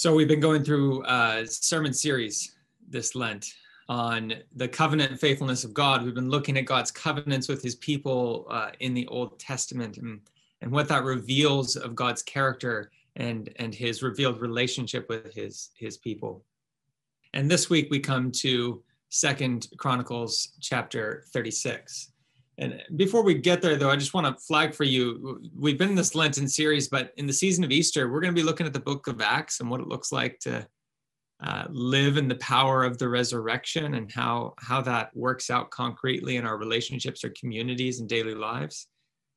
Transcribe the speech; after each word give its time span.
So 0.00 0.14
we've 0.14 0.26
been 0.26 0.40
going 0.40 0.64
through 0.64 1.04
a 1.04 1.44
sermon 1.46 1.92
series 1.92 2.56
this 2.88 3.14
Lent 3.14 3.52
on 3.86 4.32
the 4.56 4.66
covenant 4.66 5.20
faithfulness 5.20 5.62
of 5.62 5.74
God. 5.74 6.02
We've 6.02 6.14
been 6.14 6.30
looking 6.30 6.56
at 6.56 6.64
God's 6.64 6.90
covenants 6.90 7.48
with 7.48 7.62
his 7.62 7.74
people 7.74 8.46
uh, 8.48 8.70
in 8.80 8.94
the 8.94 9.06
Old 9.08 9.38
Testament 9.38 9.98
and, 9.98 10.22
and 10.62 10.72
what 10.72 10.88
that 10.88 11.04
reveals 11.04 11.76
of 11.76 11.94
God's 11.94 12.22
character 12.22 12.90
and, 13.16 13.50
and 13.56 13.74
his 13.74 14.02
revealed 14.02 14.40
relationship 14.40 15.06
with 15.10 15.34
his, 15.34 15.68
his 15.74 15.98
people. 15.98 16.46
And 17.34 17.50
this 17.50 17.68
week 17.68 17.88
we 17.90 18.00
come 18.00 18.32
to 18.36 18.82
Second 19.10 19.68
Chronicles 19.76 20.52
chapter 20.62 21.24
36. 21.34 22.10
And 22.58 22.82
before 22.96 23.22
we 23.22 23.34
get 23.34 23.62
there, 23.62 23.76
though, 23.76 23.90
I 23.90 23.96
just 23.96 24.12
want 24.12 24.26
to 24.26 24.44
flag 24.44 24.74
for 24.74 24.84
you 24.84 25.40
we've 25.56 25.78
been 25.78 25.90
in 25.90 25.94
this 25.94 26.14
Lenten 26.14 26.46
series, 26.46 26.88
but 26.88 27.12
in 27.16 27.26
the 27.26 27.32
season 27.32 27.64
of 27.64 27.70
Easter, 27.70 28.10
we're 28.10 28.20
going 28.20 28.34
to 28.34 28.40
be 28.40 28.46
looking 28.46 28.66
at 28.66 28.72
the 28.72 28.80
book 28.80 29.06
of 29.06 29.20
Acts 29.20 29.60
and 29.60 29.70
what 29.70 29.80
it 29.80 29.88
looks 29.88 30.12
like 30.12 30.38
to 30.40 30.66
uh, 31.42 31.64
live 31.70 32.18
in 32.18 32.28
the 32.28 32.34
power 32.34 32.84
of 32.84 32.98
the 32.98 33.08
resurrection 33.08 33.94
and 33.94 34.12
how, 34.12 34.52
how 34.58 34.82
that 34.82 35.14
works 35.16 35.48
out 35.48 35.70
concretely 35.70 36.36
in 36.36 36.44
our 36.44 36.58
relationships, 36.58 37.24
our 37.24 37.30
communities, 37.30 38.00
and 38.00 38.08
daily 38.08 38.34
lives. 38.34 38.88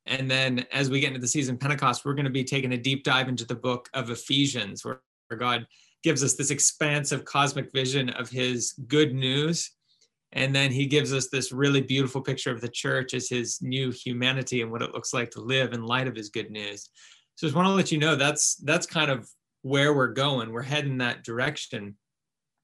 And 0.05 0.30
then 0.30 0.66
as 0.73 0.90
we 0.90 0.99
get 0.99 1.07
into 1.07 1.21
the 1.21 1.27
season 1.27 1.57
Pentecost, 1.57 2.04
we're 2.04 2.16
going 2.16 2.26
to 2.26 2.32
be 2.32 2.43
taking 2.43 2.73
a 2.73 2.77
deep 2.77 3.05
dive 3.05 3.30
into 3.30 3.45
the 3.45 3.55
book 3.55 3.90
of 3.93 4.09
Ephesians, 4.09 4.84
where 4.84 4.99
God 5.38 5.66
gives 6.04 6.23
us 6.23 6.35
this 6.35 6.52
expansive 6.52 7.23
cosmic 7.23 7.71
vision 7.71 8.09
of 8.09 8.30
his 8.30 8.73
good 8.88 9.16
news 9.16 9.71
and 10.34 10.54
then 10.54 10.72
he 10.72 10.86
gives 10.86 11.14
us 11.14 11.30
this 11.30 11.52
really 11.52 11.82
beautiful 11.82 12.20
picture 12.20 12.52
of 12.52 12.60
the 12.60 12.68
church 12.68 13.14
as 13.14 13.30
his 13.30 13.62
new 13.62 13.91
humanity 13.91 14.62
and 14.62 14.72
what 14.72 14.82
it 14.82 14.91
looks 14.91 15.14
like 15.14 15.30
to 15.32 15.41
live 15.41 15.74
in 15.74 15.84
light 15.84 16.08
of 16.08 16.16
his 16.16 16.30
good 16.30 16.50
news. 16.50 16.90
So 17.36 17.46
I 17.46 17.48
just 17.48 17.55
want 17.55 17.68
to 17.68 17.74
let 17.74 17.91
you 17.91 18.00
know 18.00 18.16
that's 18.16 18.55
that's 18.55 18.88
kind 18.88 19.12
of 19.12 19.30
where 19.62 19.94
we're 19.94 20.08
going. 20.08 20.52
We're 20.52 20.64
heading 20.64 20.98
that 20.98 21.24
direction. 21.24 21.96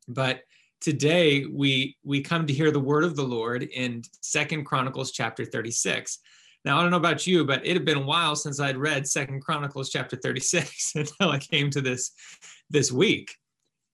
But 0.08 0.42
today 0.82 1.46
we 1.46 1.96
we 2.04 2.22
come 2.22 2.48
to 2.48 2.54
hear 2.54 2.72
the 2.72 2.80
word 2.80 3.04
of 3.04 3.16
the 3.16 3.24
Lord 3.24 3.64
in 3.64 4.02
Second 4.22 4.66
Chronicles 4.66 5.12
chapter 5.12 5.46
36. 5.46 6.20
Now 6.66 6.80
I 6.80 6.82
don't 6.82 6.92
know 6.92 6.98
about 6.98 7.28
you, 7.28 7.46
but 7.46 7.66
it 7.66 7.74
had 7.74 7.86
been 7.86 7.98
a 7.98 8.06
while 8.06 8.36
since 8.36 8.60
I'd 8.60 8.78
read 8.78 9.08
Second 9.08 9.42
Chronicles 9.42 9.92
chapter 9.92 10.16
36 10.16 10.94
until 10.96 11.30
I 11.30 11.38
came 11.38 11.70
to 11.70 11.82
this 11.82 12.12
this 12.70 12.92
week. 12.92 13.36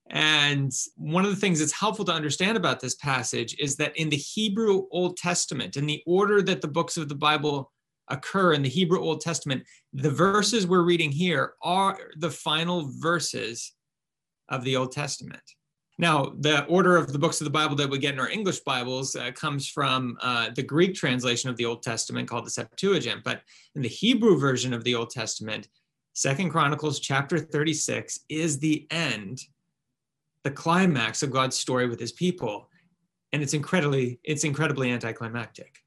And 0.09 0.71
one 0.97 1.25
of 1.25 1.31
the 1.31 1.37
things 1.37 1.59
that's 1.59 1.71
helpful 1.71 2.05
to 2.05 2.13
understand 2.13 2.57
about 2.57 2.79
this 2.79 2.95
passage 2.95 3.55
is 3.59 3.75
that 3.77 3.97
in 3.97 4.09
the 4.09 4.17
Hebrew 4.17 4.83
Old 4.91 5.17
Testament, 5.17 5.77
in 5.77 5.87
the 5.87 6.03
order 6.05 6.41
that 6.43 6.61
the 6.61 6.67
books 6.67 6.97
of 6.97 7.09
the 7.09 7.15
Bible 7.15 7.71
occur 8.09 8.53
in 8.53 8.61
the 8.61 8.69
Hebrew 8.69 8.99
Old 8.99 9.21
Testament, 9.21 9.63
the 9.93 10.11
verses 10.11 10.67
we're 10.67 10.83
reading 10.83 11.11
here 11.11 11.53
are 11.63 11.97
the 12.17 12.29
final 12.29 12.91
verses 12.99 13.73
of 14.49 14.63
the 14.63 14.75
Old 14.75 14.91
Testament. 14.91 15.41
Now, 15.97 16.33
the 16.39 16.65
order 16.65 16.97
of 16.97 17.11
the 17.11 17.19
books 17.19 17.39
of 17.39 17.45
the 17.45 17.51
Bible 17.51 17.75
that 17.77 17.89
we 17.89 17.97
get 17.97 18.13
in 18.13 18.19
our 18.19 18.29
English 18.29 18.59
Bibles 18.59 19.15
uh, 19.15 19.31
comes 19.31 19.67
from 19.67 20.17
uh, 20.21 20.49
the 20.53 20.61
Greek 20.61 20.93
translation 20.93 21.49
of 21.49 21.55
the 21.55 21.65
Old 21.65 21.83
Testament 21.83 22.27
called 22.27 22.45
the 22.45 22.51
Septuagint. 22.51 23.23
But 23.23 23.41
in 23.75 23.81
the 23.81 23.87
Hebrew 23.87 24.37
version 24.37 24.73
of 24.73 24.83
the 24.83 24.93
Old 24.93 25.09
Testament, 25.09 25.69
Second 26.13 26.49
Chronicles 26.49 26.99
chapter 26.99 27.39
36 27.39 28.21
is 28.29 28.59
the 28.59 28.87
end 28.91 29.41
the 30.45 30.51
climax 30.51 31.23
of 31.23 31.31
God's 31.31 31.57
story 31.57 31.89
with 31.89 31.99
his 31.99 32.11
people. 32.11 32.69
And 33.33 33.41
it's 33.41 33.55
incredibly, 33.55 34.19
it's 34.23 34.43
incredibly 34.43 34.91
anticlimactic. 34.91 35.79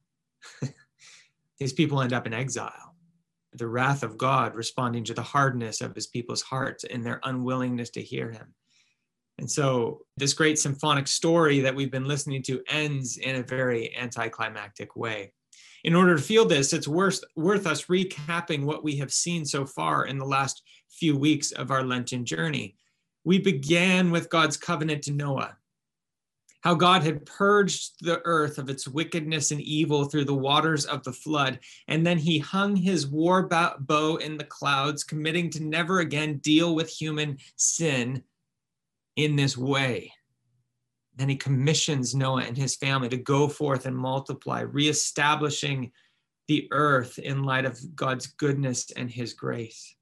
his 1.61 1.73
people 1.73 2.03
end 2.03 2.13
up 2.13 2.27
in 2.27 2.35
exile. 2.35 2.97
The 3.53 3.69
wrath 3.69 4.03
of 4.03 4.19
God 4.19 4.57
responding 4.57 5.05
to 5.05 5.15
the 5.15 5.23
hardness 5.23 5.81
of 5.81 5.95
his 5.95 6.09
people's 6.09 6.43
hearts 6.43 6.83
and 6.83 7.07
their 7.07 7.21
unwillingness 7.23 7.91
to 7.91 8.03
hear 8.03 8.33
him. 8.33 8.53
And 9.39 9.49
so, 9.49 10.01
this 10.17 10.35
great 10.35 10.59
symphonic 10.59 11.07
story 11.07 11.61
that 11.61 11.75
we've 11.75 11.93
been 11.93 12.09
listening 12.09 12.43
to 12.43 12.61
ends 12.69 13.17
in 13.17 13.37
a 13.37 13.45
very 13.45 13.97
anticlimactic 13.97 14.97
way. 14.97 15.33
In 15.85 15.95
order 15.95 16.17
to 16.17 16.23
feel 16.23 16.45
this, 16.45 16.73
it's 16.73 16.89
worth, 16.89 17.23
worth 17.37 17.65
us 17.69 17.85
recapping 17.85 18.65
what 18.65 18.83
we 18.83 18.97
have 18.97 19.13
seen 19.13 19.45
so 19.45 19.65
far 19.65 20.07
in 20.07 20.19
the 20.19 20.25
last 20.25 20.65
few 20.91 21.17
weeks 21.17 21.53
of 21.53 21.71
our 21.71 21.85
Lenten 21.85 22.25
journey 22.25 22.75
we 23.29 23.39
began 23.39 24.11
with 24.11 24.31
God's 24.31 24.57
covenant 24.57 25.03
to 25.03 25.13
Noah, 25.13 25.55
how 26.63 26.75
God 26.75 27.03
had 27.03 27.27
purged 27.27 27.97
the 28.01 28.23
earth 28.25 28.57
of 28.57 28.71
its 28.71 28.89
wickedness 28.89 29.51
and 29.51 29.61
evil 29.61 30.07
through 30.07 30.25
the 30.25 30.35
waters 30.35 30.87
of 30.87 31.05
the 31.05 31.13
flood. 31.13 31.59
And 31.89 32.07
then 32.07 32.17
he 32.17 32.39
hung 32.39 32.75
his 32.75 33.07
war 33.07 33.43
bow 33.43 34.17
in 34.17 34.39
the 34.39 34.45
clouds, 34.45 35.05
committing 35.05 35.51
to 35.51 35.63
never 35.63 36.01
again 36.01 36.39
deal 36.39 36.75
with 36.75 36.89
human 36.89 37.37
sin 37.57 38.23
in 39.17 39.37
this 39.37 39.59
way. 39.59 40.11
Then 41.15 41.29
he 41.29 41.37
commissions 41.37 42.15
Noah 42.15 42.45
and 42.45 42.57
his 42.57 42.77
family 42.77 43.11
to 43.11 43.19
go 43.19 43.47
forth 43.47 43.85
and 43.85 43.95
multiply, 43.95 44.61
reestablishing 44.61 45.93
the 46.47 46.67
earth 46.71 47.19
in 47.19 47.43
light 47.43 47.67
of 47.67 47.79
God's 47.95 48.29
goodness 48.29 48.91
and 48.93 49.11
his 49.11 49.35
grace. 49.35 49.98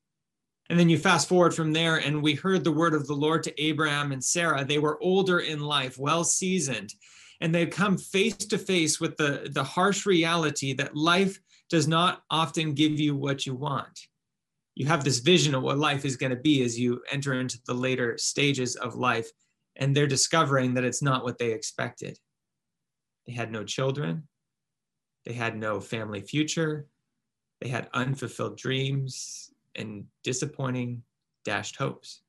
And 0.68 0.78
then 0.78 0.88
you 0.88 0.98
fast 0.98 1.28
forward 1.28 1.54
from 1.54 1.72
there, 1.72 1.96
and 1.96 2.22
we 2.22 2.34
heard 2.34 2.64
the 2.64 2.72
word 2.72 2.94
of 2.94 3.06
the 3.06 3.14
Lord 3.14 3.42
to 3.44 3.62
Abraham 3.62 4.10
and 4.12 4.22
Sarah. 4.22 4.64
They 4.64 4.78
were 4.78 5.00
older 5.02 5.38
in 5.38 5.60
life, 5.60 5.96
well 5.96 6.24
seasoned, 6.24 6.94
and 7.40 7.54
they've 7.54 7.70
come 7.70 7.96
face 7.96 8.36
to 8.36 8.58
face 8.58 9.00
with 9.00 9.16
the, 9.16 9.48
the 9.52 9.62
harsh 9.62 10.06
reality 10.06 10.72
that 10.74 10.96
life 10.96 11.38
does 11.70 11.86
not 11.86 12.22
often 12.30 12.74
give 12.74 12.98
you 12.98 13.16
what 13.16 13.46
you 13.46 13.54
want. 13.54 14.00
You 14.74 14.86
have 14.86 15.04
this 15.04 15.20
vision 15.20 15.54
of 15.54 15.62
what 15.62 15.78
life 15.78 16.04
is 16.04 16.16
going 16.16 16.30
to 16.30 16.36
be 16.36 16.62
as 16.62 16.78
you 16.78 17.00
enter 17.10 17.34
into 17.34 17.58
the 17.66 17.74
later 17.74 18.18
stages 18.18 18.74
of 18.76 18.96
life, 18.96 19.30
and 19.76 19.94
they're 19.94 20.06
discovering 20.06 20.74
that 20.74 20.84
it's 20.84 21.02
not 21.02 21.22
what 21.22 21.38
they 21.38 21.52
expected. 21.52 22.18
They 23.26 23.32
had 23.32 23.52
no 23.52 23.62
children, 23.62 24.26
they 25.24 25.32
had 25.32 25.56
no 25.56 25.80
family 25.80 26.22
future, 26.22 26.86
they 27.60 27.68
had 27.68 27.88
unfulfilled 27.94 28.58
dreams 28.58 29.50
and 29.76 30.04
disappointing 30.24 31.02
dashed 31.44 31.76
hopes. 31.76 32.22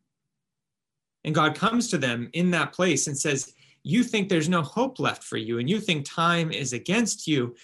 And 1.24 1.36
God 1.36 1.56
comes 1.56 1.90
to 1.90 1.98
them 1.98 2.30
in 2.34 2.52
that 2.52 2.74
place 2.74 3.08
and 3.08 3.18
says, 3.18 3.54
You 3.84 4.04
think 4.04 4.30
there's 4.30 4.50
no 4.50 4.62
hope 4.62 5.00
left 5.00 5.24
for 5.24 5.38
you, 5.38 5.60
and 5.60 5.70
you 5.70 5.80
think 5.80 6.06
time 6.06 6.52
is 6.52 6.74
against 6.74 7.28
you. 7.28 7.56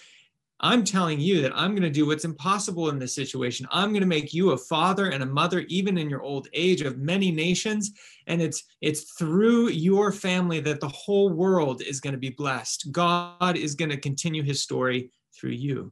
I'm 0.59 0.85
telling 0.85 1.19
you 1.19 1.41
that 1.41 1.51
I'm 1.55 1.71
going 1.71 1.83
to 1.83 1.89
do 1.89 2.05
what's 2.05 2.23
impossible 2.23 2.89
in 2.89 2.97
this 2.97 3.13
situation. 3.13 3.67
I'm 3.69 3.89
going 3.89 4.01
to 4.01 4.07
make 4.07 4.33
you 4.33 4.51
a 4.51 4.57
father 4.57 5.09
and 5.09 5.21
a 5.21 5.25
mother, 5.25 5.65
even 5.67 5.97
in 5.97 6.09
your 6.09 6.21
old 6.21 6.47
age, 6.53 6.81
of 6.81 6.97
many 6.97 7.31
nations. 7.31 7.91
And 8.27 8.41
it's 8.41 8.63
it's 8.79 9.13
through 9.13 9.69
your 9.69 10.13
family 10.13 10.61
that 10.61 10.79
the 10.79 10.87
whole 10.87 11.29
world 11.29 11.81
is 11.81 11.99
going 11.99 12.13
to 12.13 12.19
be 12.19 12.29
blessed. 12.29 12.91
God 12.91 13.57
is 13.57 13.75
going 13.75 13.91
to 13.91 13.97
continue 13.97 14.41
his 14.41 14.61
story 14.61 15.11
through 15.35 15.51
you. 15.51 15.91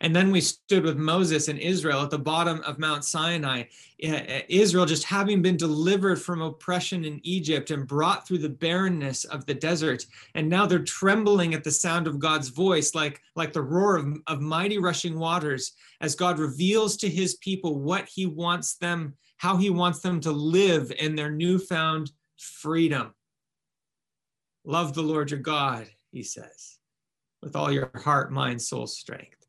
And 0.00 0.14
then 0.14 0.32
we 0.32 0.40
stood 0.40 0.82
with 0.82 0.96
Moses 0.96 1.48
and 1.48 1.58
Israel 1.58 2.02
at 2.02 2.10
the 2.10 2.18
bottom 2.18 2.60
of 2.62 2.78
Mount 2.78 3.04
Sinai. 3.04 3.64
Eh, 4.02 4.12
eh, 4.12 4.42
Israel 4.48 4.86
just 4.86 5.04
having 5.04 5.40
been 5.40 5.56
delivered 5.56 6.20
from 6.20 6.42
oppression 6.42 7.04
in 7.04 7.20
Egypt 7.22 7.70
and 7.70 7.86
brought 7.86 8.26
through 8.26 8.38
the 8.38 8.48
barrenness 8.48 9.24
of 9.24 9.46
the 9.46 9.54
desert. 9.54 10.04
And 10.34 10.48
now 10.48 10.66
they're 10.66 10.80
trembling 10.80 11.54
at 11.54 11.62
the 11.62 11.70
sound 11.70 12.06
of 12.06 12.18
God's 12.18 12.48
voice, 12.48 12.94
like, 12.94 13.22
like 13.36 13.52
the 13.52 13.62
roar 13.62 13.96
of, 13.96 14.18
of 14.26 14.40
mighty 14.40 14.78
rushing 14.78 15.18
waters, 15.18 15.72
as 16.00 16.16
God 16.16 16.38
reveals 16.38 16.96
to 16.98 17.08
his 17.08 17.36
people 17.36 17.78
what 17.78 18.08
he 18.08 18.26
wants 18.26 18.74
them, 18.74 19.14
how 19.36 19.56
he 19.56 19.70
wants 19.70 20.00
them 20.00 20.20
to 20.20 20.32
live 20.32 20.92
in 20.98 21.14
their 21.14 21.30
newfound 21.30 22.10
freedom. 22.36 23.14
Love 24.64 24.92
the 24.92 25.02
Lord 25.02 25.30
your 25.30 25.40
God, 25.40 25.86
he 26.10 26.22
says, 26.22 26.78
with 27.42 27.54
all 27.54 27.70
your 27.70 27.90
heart, 27.94 28.32
mind, 28.32 28.60
soul, 28.60 28.86
strength 28.86 29.43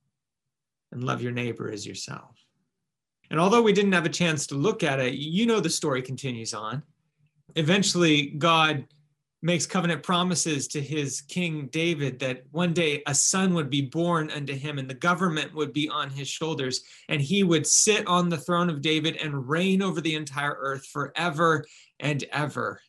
and 0.91 1.03
love 1.03 1.21
your 1.21 1.31
neighbor 1.31 1.71
as 1.71 1.85
yourself. 1.85 2.35
And 3.29 3.39
although 3.39 3.61
we 3.61 3.73
didn't 3.73 3.93
have 3.93 4.05
a 4.05 4.09
chance 4.09 4.47
to 4.47 4.55
look 4.55 4.83
at 4.83 4.99
it, 4.99 5.15
you 5.15 5.45
know 5.45 5.59
the 5.59 5.69
story 5.69 6.01
continues 6.01 6.53
on. 6.53 6.83
Eventually, 7.55 8.27
God 8.37 8.85
makes 9.41 9.67
covenant 9.67 10.01
promises 10.01 10.67
to 10.67 10.81
his 10.81 11.21
king 11.21 11.67
David 11.71 12.17
that 12.19 12.43
one 12.51 12.73
day 12.73 13.03
a 13.05 13.13
son 13.13 13.53
would 13.53 13.69
be 13.69 13.81
born 13.81 14.31
unto 14.31 14.55
him 14.55 14.79
and 14.79 14.89
the 14.89 14.95
government 14.95 15.53
would 15.53 15.71
be 15.71 15.87
on 15.87 16.09
his 16.09 16.27
shoulders 16.27 16.81
and 17.09 17.21
he 17.21 17.43
would 17.43 17.67
sit 17.67 18.07
on 18.07 18.27
the 18.27 18.37
throne 18.37 18.71
of 18.71 18.81
David 18.81 19.17
and 19.17 19.47
reign 19.47 19.83
over 19.83 20.01
the 20.01 20.15
entire 20.15 20.57
earth 20.59 20.87
forever 20.87 21.63
and 21.99 22.23
ever. 22.31 22.81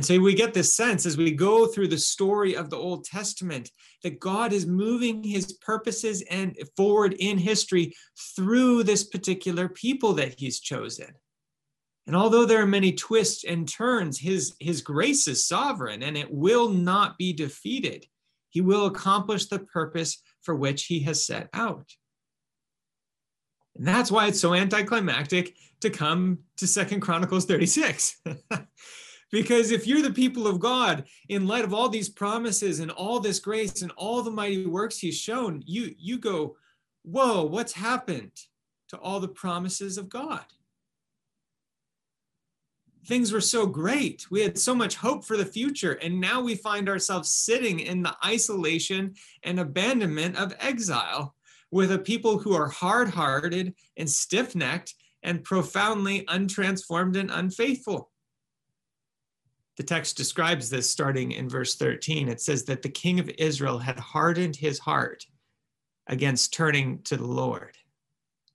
And 0.00 0.06
so 0.06 0.18
we 0.18 0.32
get 0.32 0.54
this 0.54 0.74
sense 0.74 1.04
as 1.04 1.18
we 1.18 1.30
go 1.30 1.66
through 1.66 1.88
the 1.88 1.98
story 1.98 2.56
of 2.56 2.70
the 2.70 2.78
Old 2.78 3.04
Testament 3.04 3.70
that 4.02 4.18
God 4.18 4.50
is 4.54 4.64
moving 4.64 5.22
his 5.22 5.52
purposes 5.52 6.24
and 6.30 6.56
forward 6.74 7.12
in 7.18 7.36
history 7.36 7.92
through 8.34 8.84
this 8.84 9.04
particular 9.04 9.68
people 9.68 10.14
that 10.14 10.36
he's 10.38 10.58
chosen. 10.58 11.08
And 12.06 12.16
although 12.16 12.46
there 12.46 12.62
are 12.62 12.66
many 12.66 12.92
twists 12.92 13.44
and 13.44 13.68
turns, 13.68 14.18
his, 14.18 14.54
his 14.58 14.80
grace 14.80 15.28
is 15.28 15.46
sovereign 15.46 16.02
and 16.02 16.16
it 16.16 16.32
will 16.32 16.70
not 16.70 17.18
be 17.18 17.34
defeated. 17.34 18.06
He 18.48 18.62
will 18.62 18.86
accomplish 18.86 19.48
the 19.48 19.58
purpose 19.58 20.22
for 20.40 20.54
which 20.54 20.86
he 20.86 21.00
has 21.00 21.26
set 21.26 21.50
out. 21.52 21.90
And 23.76 23.86
that's 23.86 24.10
why 24.10 24.28
it's 24.28 24.40
so 24.40 24.54
anticlimactic 24.54 25.54
to 25.82 25.90
come 25.90 26.38
to 26.56 26.66
Second 26.66 27.00
Chronicles 27.00 27.44
36. 27.44 28.16
because 29.30 29.70
if 29.70 29.86
you're 29.86 30.02
the 30.02 30.12
people 30.12 30.46
of 30.46 30.60
God, 30.60 31.04
in 31.28 31.46
light 31.46 31.64
of 31.64 31.72
all 31.72 31.88
these 31.88 32.08
promises 32.08 32.80
and 32.80 32.90
all 32.90 33.20
this 33.20 33.38
grace 33.38 33.82
and 33.82 33.92
all 33.96 34.22
the 34.22 34.30
mighty 34.30 34.66
works 34.66 34.98
he's 34.98 35.18
shown, 35.18 35.62
you 35.66 35.94
you 35.98 36.18
go, 36.18 36.56
whoa, 37.02 37.44
what's 37.44 37.72
happened 37.72 38.32
to 38.88 38.98
all 38.98 39.20
the 39.20 39.28
promises 39.28 39.98
of 39.98 40.08
God? 40.08 40.44
Things 43.06 43.32
were 43.32 43.40
so 43.40 43.66
great. 43.66 44.30
We 44.30 44.42
had 44.42 44.58
so 44.58 44.74
much 44.74 44.96
hope 44.96 45.24
for 45.24 45.36
the 45.36 45.46
future. 45.46 45.92
And 45.92 46.20
now 46.20 46.42
we 46.42 46.54
find 46.54 46.88
ourselves 46.88 47.30
sitting 47.30 47.80
in 47.80 48.02
the 48.02 48.14
isolation 48.24 49.14
and 49.42 49.58
abandonment 49.58 50.36
of 50.36 50.54
exile 50.60 51.34
with 51.70 51.92
a 51.92 51.98
people 51.98 52.38
who 52.38 52.54
are 52.54 52.68
hard 52.68 53.08
hearted 53.08 53.74
and 53.96 54.08
stiff 54.08 54.54
necked 54.54 54.94
and 55.22 55.44
profoundly 55.44 56.24
untransformed 56.26 57.16
and 57.16 57.30
unfaithful. 57.30 58.10
The 59.80 59.86
text 59.86 60.18
describes 60.18 60.68
this 60.68 60.90
starting 60.90 61.32
in 61.32 61.48
verse 61.48 61.74
13. 61.74 62.28
It 62.28 62.42
says 62.42 62.64
that 62.64 62.82
the 62.82 62.90
king 62.90 63.18
of 63.18 63.30
Israel 63.38 63.78
had 63.78 63.98
hardened 63.98 64.54
his 64.54 64.78
heart 64.78 65.24
against 66.06 66.52
turning 66.52 67.00
to 67.04 67.16
the 67.16 67.26
Lord. 67.26 67.78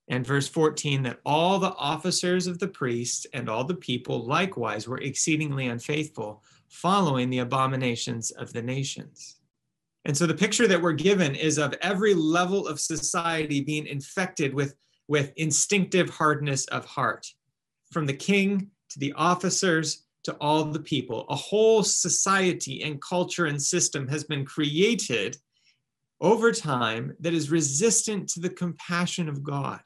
And 0.07 0.23
verse 0.23 0.47
14, 0.47 1.01
that 1.01 1.21
all 1.25 1.57
the 1.57 1.73
officers 1.77 2.45
of 2.45 2.59
the 2.59 2.67
priests 2.67 3.25
and 3.33 3.49
all 3.49 3.63
the 3.63 3.73
people 3.73 4.23
likewise 4.27 4.87
were 4.87 4.99
exceedingly 4.99 5.65
unfaithful, 5.65 6.43
following 6.67 7.31
the 7.31 7.39
abominations 7.39 8.29
of 8.29 8.53
the 8.53 8.61
nations. 8.61 9.37
And 10.05 10.15
so 10.15 10.27
the 10.27 10.35
picture 10.35 10.67
that 10.67 10.79
we're 10.83 10.93
given 10.93 11.33
is 11.33 11.57
of 11.57 11.73
every 11.81 12.13
level 12.13 12.67
of 12.67 12.79
society 12.79 13.61
being 13.61 13.87
infected 13.87 14.53
with, 14.53 14.75
with 15.07 15.33
instinctive 15.37 16.07
hardness 16.07 16.65
of 16.65 16.85
heart, 16.85 17.33
from 17.89 18.05
the 18.05 18.13
king 18.13 18.69
to 18.89 18.99
the 18.99 19.13
officers 19.13 20.04
to 20.25 20.33
all 20.41 20.65
the 20.65 20.79
people. 20.79 21.25
A 21.29 21.35
whole 21.35 21.83
society 21.83 22.83
and 22.83 23.01
culture 23.01 23.45
and 23.45 23.61
system 23.61 24.07
has 24.07 24.23
been 24.23 24.45
created 24.45 25.37
over 26.19 26.51
time 26.51 27.13
that 27.19 27.33
is 27.33 27.51
resistant 27.51 28.29
to 28.29 28.39
the 28.39 28.49
compassion 28.49 29.29
of 29.29 29.43
God 29.43 29.81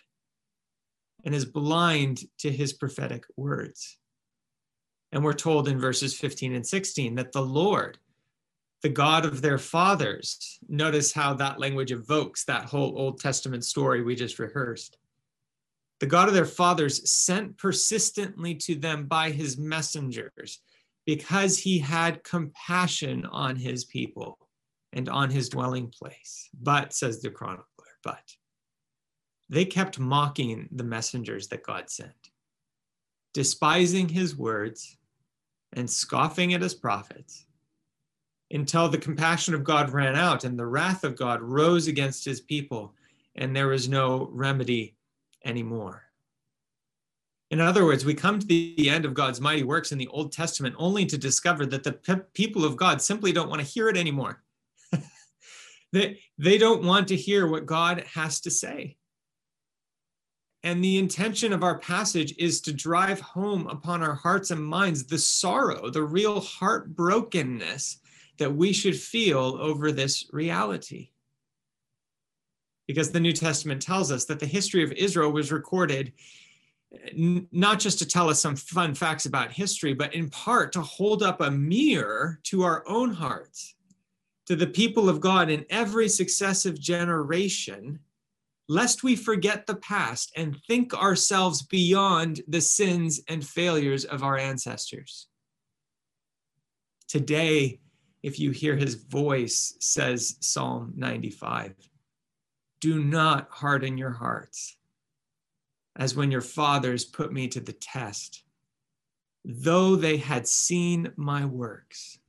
and 1.25 1.35
is 1.35 1.45
blind 1.45 2.23
to 2.39 2.51
his 2.51 2.73
prophetic 2.73 3.25
words. 3.35 3.97
And 5.11 5.23
we're 5.23 5.33
told 5.33 5.67
in 5.67 5.79
verses 5.79 6.13
15 6.13 6.53
and 6.53 6.65
16 6.65 7.15
that 7.15 7.31
the 7.31 7.41
Lord, 7.41 7.97
the 8.81 8.89
God 8.89 9.25
of 9.25 9.41
their 9.41 9.57
fathers, 9.57 10.59
notice 10.69 11.11
how 11.11 11.33
that 11.33 11.59
language 11.59 11.91
evokes 11.91 12.45
that 12.45 12.65
whole 12.65 12.97
Old 12.97 13.19
Testament 13.19 13.65
story 13.65 14.01
we 14.01 14.15
just 14.15 14.39
rehearsed. 14.39 14.97
The 15.99 16.07
God 16.07 16.27
of 16.27 16.33
their 16.33 16.45
fathers 16.45 17.11
sent 17.11 17.57
persistently 17.57 18.55
to 18.55 18.75
them 18.75 19.05
by 19.05 19.31
his 19.31 19.57
messengers 19.57 20.59
because 21.05 21.57
he 21.57 21.79
had 21.79 22.23
compassion 22.23 23.25
on 23.25 23.55
his 23.55 23.83
people 23.85 24.37
and 24.93 25.09
on 25.09 25.29
his 25.29 25.49
dwelling 25.49 25.87
place. 25.89 26.49
But, 26.59 26.93
says 26.93 27.21
the 27.21 27.29
chronicler, 27.29 27.65
but 28.03 28.23
they 29.49 29.65
kept 29.65 29.99
mocking 29.99 30.69
the 30.71 30.83
messengers 30.83 31.47
that 31.47 31.63
God 31.63 31.89
sent, 31.89 32.29
despising 33.33 34.07
his 34.07 34.37
words 34.37 34.97
and 35.73 35.89
scoffing 35.89 36.53
at 36.53 36.61
his 36.61 36.75
prophets 36.75 37.45
until 38.51 38.89
the 38.89 38.97
compassion 38.97 39.53
of 39.53 39.63
God 39.63 39.91
ran 39.91 40.15
out 40.15 40.43
and 40.43 40.57
the 40.57 40.65
wrath 40.65 41.03
of 41.03 41.15
God 41.15 41.41
rose 41.41 41.87
against 41.87 42.25
his 42.25 42.41
people, 42.41 42.93
and 43.35 43.55
there 43.55 43.67
was 43.67 43.89
no 43.89 44.29
remedy 44.31 44.95
anymore. 45.45 46.03
In 47.51 47.59
other 47.59 47.83
words, 47.83 48.05
we 48.05 48.13
come 48.13 48.39
to 48.39 48.45
the 48.45 48.89
end 48.89 49.05
of 49.05 49.15
God's 49.15 49.41
mighty 49.41 49.63
works 49.63 49.91
in 49.91 49.97
the 49.97 50.07
Old 50.07 50.31
Testament 50.31 50.75
only 50.77 51.05
to 51.07 51.17
discover 51.17 51.65
that 51.65 51.83
the 51.83 51.93
pe- 51.93 52.21
people 52.33 52.63
of 52.63 52.77
God 52.77 53.01
simply 53.01 53.31
don't 53.31 53.49
want 53.49 53.59
to 53.59 53.67
hear 53.67 53.89
it 53.89 53.97
anymore. 53.97 54.43
they, 55.91 56.19
they 56.37 56.59
don't 56.59 56.83
want 56.83 57.07
to 57.07 57.15
hear 57.15 57.47
what 57.47 57.65
God 57.65 58.03
has 58.13 58.41
to 58.41 58.51
say. 58.51 58.97
And 60.61 60.83
the 60.83 60.97
intention 60.97 61.53
of 61.53 61.63
our 61.63 61.79
passage 61.79 62.35
is 62.37 62.61
to 62.61 62.73
drive 62.73 63.21
home 63.21 63.65
upon 63.67 64.03
our 64.03 64.15
hearts 64.15 64.51
and 64.51 64.63
minds 64.63 65.05
the 65.05 65.17
sorrow, 65.17 65.89
the 65.89 66.03
real 66.03 66.41
heartbrokenness 66.41 67.97
that 68.37 68.53
we 68.53 68.73
should 68.73 68.97
feel 68.97 69.57
over 69.59 69.91
this 69.91 70.29
reality. 70.31 71.11
Because 72.89 73.11
the 73.11 73.19
New 73.19 73.33
Testament 73.33 73.83
tells 73.83 74.11
us 74.11 74.25
that 74.25 74.39
the 74.39 74.47
history 74.47 74.83
of 74.83 74.91
Israel 74.93 75.31
was 75.31 75.51
recorded 75.51 76.11
not 77.13 77.79
just 77.79 77.99
to 77.99 78.07
tell 78.07 78.31
us 78.31 78.39
some 78.39 78.55
fun 78.55 78.95
facts 78.95 79.27
about 79.27 79.51
history, 79.51 79.93
but 79.93 80.15
in 80.15 80.27
part 80.31 80.71
to 80.71 80.81
hold 80.81 81.21
up 81.21 81.39
a 81.39 81.51
mirror 81.51 82.39
to 82.45 82.63
our 82.63 82.83
own 82.87 83.13
hearts, 83.13 83.75
to 84.47 84.55
the 84.55 84.65
people 84.65 85.07
of 85.07 85.21
God 85.21 85.51
in 85.51 85.67
every 85.69 86.09
successive 86.09 86.79
generation 86.79 87.99
lest 88.67 89.03
we 89.03 89.15
forget 89.15 89.67
the 89.67 89.75
past 89.75 90.31
and 90.35 90.57
think 90.67 90.91
ourselves 90.95 91.61
beyond 91.61 92.41
the 92.47 92.61
sins 92.61 93.21
and 93.27 93.45
failures 93.45 94.03
of 94.03 94.23
our 94.23 94.39
ancestors. 94.39 95.27
Today, 97.07 97.81
if 98.23 98.39
you 98.39 98.49
hear 98.49 98.75
his 98.75 98.95
voice, 98.95 99.75
says 99.79 100.37
Psalm 100.39 100.93
95, 100.95 101.88
do 102.81 103.03
not 103.03 103.47
harden 103.51 103.97
your 103.97 104.11
hearts 104.11 104.77
as 105.95 106.15
when 106.15 106.31
your 106.31 106.41
fathers 106.41 107.05
put 107.05 107.33
me 107.33 107.47
to 107.49 107.59
the 107.59 107.73
test, 107.73 108.43
though 109.43 109.95
they 109.95 110.17
had 110.17 110.47
seen 110.47 111.11
my 111.17 111.45
works. 111.45 112.19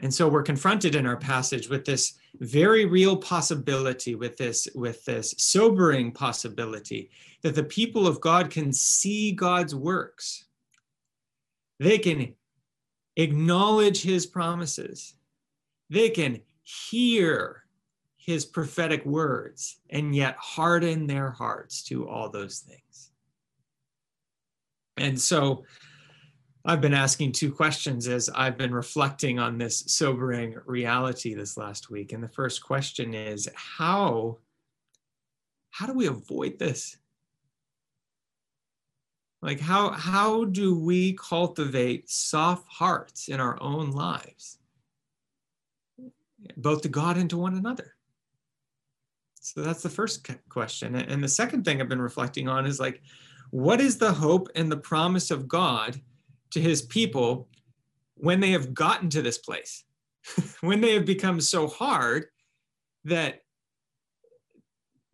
And 0.00 0.12
so 0.12 0.28
we're 0.28 0.42
confronted 0.42 0.94
in 0.94 1.06
our 1.06 1.16
passage 1.16 1.68
with 1.68 1.84
this 1.84 2.18
very 2.40 2.84
real 2.84 3.16
possibility 3.16 4.14
with 4.14 4.36
this 4.36 4.68
with 4.74 5.04
this 5.06 5.34
sobering 5.38 6.12
possibility 6.12 7.10
that 7.42 7.54
the 7.54 7.64
people 7.64 8.06
of 8.06 8.20
God 8.20 8.50
can 8.50 8.72
see 8.72 9.32
God's 9.32 9.74
works. 9.74 10.44
They 11.78 11.98
can 11.98 12.34
acknowledge 13.16 14.02
his 14.02 14.26
promises. 14.26 15.14
They 15.88 16.10
can 16.10 16.40
hear 16.62 17.62
his 18.26 18.44
prophetic 18.44 19.06
words 19.06 19.78
and 19.88 20.14
yet 20.14 20.36
harden 20.36 21.06
their 21.06 21.30
hearts 21.30 21.84
to 21.84 22.08
all 22.08 22.28
those 22.28 22.58
things. 22.58 23.12
And 24.96 25.18
so 25.18 25.64
I've 26.64 26.80
been 26.80 26.92
asking 26.92 27.32
two 27.32 27.52
questions 27.52 28.08
as 28.08 28.28
I've 28.34 28.58
been 28.58 28.74
reflecting 28.74 29.38
on 29.38 29.58
this 29.58 29.84
sobering 29.86 30.56
reality 30.66 31.34
this 31.34 31.56
last 31.56 31.88
week. 31.88 32.12
And 32.12 32.20
the 32.20 32.28
first 32.28 32.64
question 32.64 33.14
is 33.14 33.48
how 33.54 34.38
how 35.70 35.86
do 35.86 35.92
we 35.92 36.06
avoid 36.06 36.58
this? 36.58 36.96
Like 39.40 39.60
how 39.60 39.90
how 39.90 40.46
do 40.46 40.76
we 40.76 41.12
cultivate 41.12 42.10
soft 42.10 42.66
hearts 42.68 43.28
in 43.28 43.38
our 43.38 43.62
own 43.62 43.92
lives? 43.92 44.58
Both 46.56 46.82
to 46.82 46.88
God 46.88 47.16
and 47.16 47.30
to 47.30 47.36
one 47.36 47.56
another. 47.56 47.95
So 49.46 49.62
that's 49.62 49.82
the 49.82 49.88
first 49.88 50.28
question. 50.48 50.96
And 50.96 51.22
the 51.22 51.28
second 51.28 51.64
thing 51.64 51.80
I've 51.80 51.88
been 51.88 52.02
reflecting 52.02 52.48
on 52.48 52.66
is 52.66 52.80
like 52.80 53.00
what 53.50 53.80
is 53.80 53.96
the 53.96 54.12
hope 54.12 54.48
and 54.56 54.70
the 54.70 54.76
promise 54.76 55.30
of 55.30 55.46
God? 55.46 56.00
to 56.50 56.60
his 56.60 56.82
people 56.82 57.48
when 58.14 58.40
they 58.40 58.50
have 58.50 58.74
gotten 58.74 59.10
to 59.10 59.22
this 59.22 59.38
place, 59.38 59.84
when 60.60 60.80
they 60.80 60.94
have 60.94 61.04
become 61.04 61.40
so 61.40 61.66
hard 61.66 62.26
that 63.04 63.42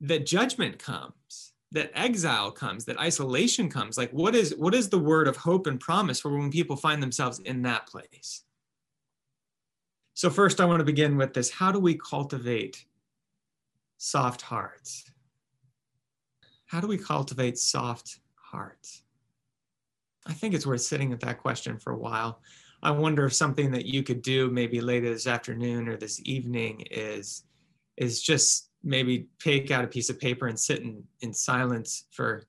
that 0.00 0.26
judgment 0.26 0.78
comes, 0.78 1.52
that 1.70 1.90
exile 1.94 2.50
comes, 2.50 2.84
that 2.84 2.98
isolation 2.98 3.68
comes. 3.68 3.96
Like 3.96 4.12
what 4.12 4.34
is 4.34 4.54
what 4.56 4.74
is 4.74 4.88
the 4.88 4.98
word 4.98 5.28
of 5.28 5.36
hope 5.36 5.66
and 5.66 5.80
promise 5.80 6.20
for 6.20 6.36
when 6.36 6.50
people 6.50 6.76
find 6.76 7.02
themselves 7.02 7.38
in 7.40 7.62
that 7.62 7.86
place? 7.86 8.44
So 10.14 10.30
first 10.30 10.60
I 10.60 10.64
want 10.64 10.80
to 10.80 10.84
begin 10.84 11.16
with 11.16 11.34
this. 11.34 11.50
How 11.50 11.72
do 11.72 11.78
we 11.78 11.94
cultivate 11.94 12.84
soft 14.02 14.42
hearts? 14.42 15.04
How 16.66 16.80
do 16.80 16.88
we 16.88 16.98
cultivate 16.98 17.56
soft 17.56 18.18
hearts? 18.34 19.04
I 20.26 20.32
think 20.32 20.54
it's 20.54 20.66
worth 20.66 20.80
sitting 20.80 21.10
with 21.10 21.20
that 21.20 21.38
question 21.38 21.78
for 21.78 21.92
a 21.92 21.98
while. 21.98 22.40
I 22.82 22.90
wonder 22.90 23.24
if 23.26 23.32
something 23.32 23.70
that 23.70 23.86
you 23.86 24.02
could 24.02 24.20
do 24.20 24.50
maybe 24.50 24.80
later 24.80 25.08
this 25.08 25.28
afternoon 25.28 25.88
or 25.88 25.96
this 25.96 26.20
evening 26.24 26.84
is 26.90 27.44
is 27.96 28.20
just 28.20 28.70
maybe 28.82 29.28
take 29.38 29.70
out 29.70 29.84
a 29.84 29.88
piece 29.88 30.10
of 30.10 30.18
paper 30.18 30.48
and 30.48 30.58
sit 30.58 30.80
in, 30.80 31.04
in 31.20 31.32
silence 31.32 32.06
for 32.10 32.42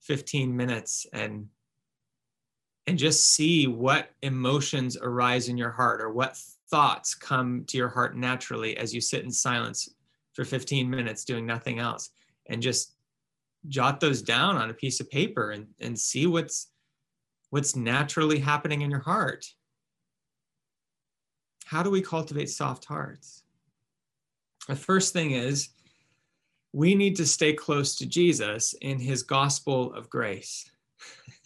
15 0.00 0.56
minutes 0.56 1.06
and 1.12 1.46
and 2.86 2.98
just 2.98 3.26
see 3.32 3.66
what 3.66 4.10
emotions 4.22 4.96
arise 4.96 5.48
in 5.50 5.58
your 5.58 5.70
heart 5.70 6.00
or 6.00 6.10
what 6.10 6.38
thoughts 6.70 7.14
come 7.14 7.64
to 7.66 7.76
your 7.76 7.88
heart 7.88 8.16
naturally 8.16 8.76
as 8.78 8.94
you 8.94 9.02
sit 9.02 9.22
in 9.22 9.30
silence 9.30 9.94
for 10.34 10.44
15 10.44 10.88
minutes 10.88 11.24
doing 11.24 11.46
nothing 11.46 11.78
else 11.78 12.10
and 12.46 12.60
just 12.62 12.94
jot 13.68 14.00
those 14.00 14.22
down 14.22 14.56
on 14.56 14.70
a 14.70 14.74
piece 14.74 15.00
of 15.00 15.10
paper 15.10 15.52
and, 15.52 15.66
and 15.80 15.98
see 15.98 16.26
what's 16.26 16.68
what's 17.50 17.76
naturally 17.76 18.40
happening 18.40 18.82
in 18.82 18.90
your 18.90 19.00
heart. 19.00 19.46
How 21.66 21.84
do 21.84 21.90
we 21.90 22.02
cultivate 22.02 22.50
soft 22.50 22.84
hearts? 22.84 23.44
The 24.66 24.74
first 24.74 25.12
thing 25.12 25.30
is 25.30 25.68
we 26.72 26.96
need 26.96 27.14
to 27.16 27.26
stay 27.26 27.52
close 27.52 27.94
to 27.96 28.06
Jesus 28.06 28.74
in 28.80 28.98
his 28.98 29.22
gospel 29.22 29.94
of 29.94 30.10
grace. 30.10 30.68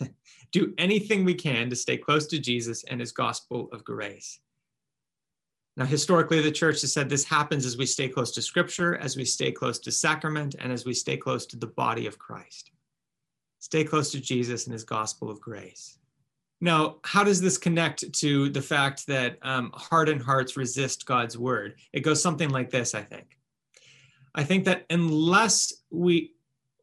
Do 0.52 0.72
anything 0.78 1.26
we 1.26 1.34
can 1.34 1.68
to 1.68 1.76
stay 1.76 1.98
close 1.98 2.26
to 2.28 2.38
Jesus 2.38 2.84
and 2.84 3.00
his 3.00 3.12
gospel 3.12 3.68
of 3.70 3.84
grace. 3.84 4.40
Now, 5.78 5.84
historically, 5.84 6.42
the 6.42 6.50
church 6.50 6.80
has 6.80 6.92
said 6.92 7.08
this 7.08 7.22
happens 7.22 7.64
as 7.64 7.76
we 7.76 7.86
stay 7.86 8.08
close 8.08 8.32
to 8.32 8.42
scripture, 8.42 8.96
as 8.96 9.16
we 9.16 9.24
stay 9.24 9.52
close 9.52 9.78
to 9.78 9.92
sacrament, 9.92 10.56
and 10.58 10.72
as 10.72 10.84
we 10.84 10.92
stay 10.92 11.16
close 11.16 11.46
to 11.46 11.56
the 11.56 11.68
body 11.68 12.08
of 12.08 12.18
Christ. 12.18 12.72
Stay 13.60 13.84
close 13.84 14.10
to 14.10 14.20
Jesus 14.20 14.66
and 14.66 14.72
his 14.72 14.82
gospel 14.82 15.30
of 15.30 15.40
grace. 15.40 15.98
Now, 16.60 16.96
how 17.04 17.22
does 17.22 17.40
this 17.40 17.56
connect 17.56 18.12
to 18.14 18.48
the 18.48 18.60
fact 18.60 19.06
that 19.06 19.38
um, 19.42 19.70
hardened 19.72 20.20
hearts 20.20 20.56
resist 20.56 21.06
God's 21.06 21.38
word? 21.38 21.76
It 21.92 22.00
goes 22.00 22.20
something 22.20 22.50
like 22.50 22.70
this, 22.70 22.92
I 22.92 23.02
think. 23.02 23.38
I 24.34 24.42
think 24.42 24.64
that 24.64 24.84
unless 24.90 25.72
we 25.90 26.32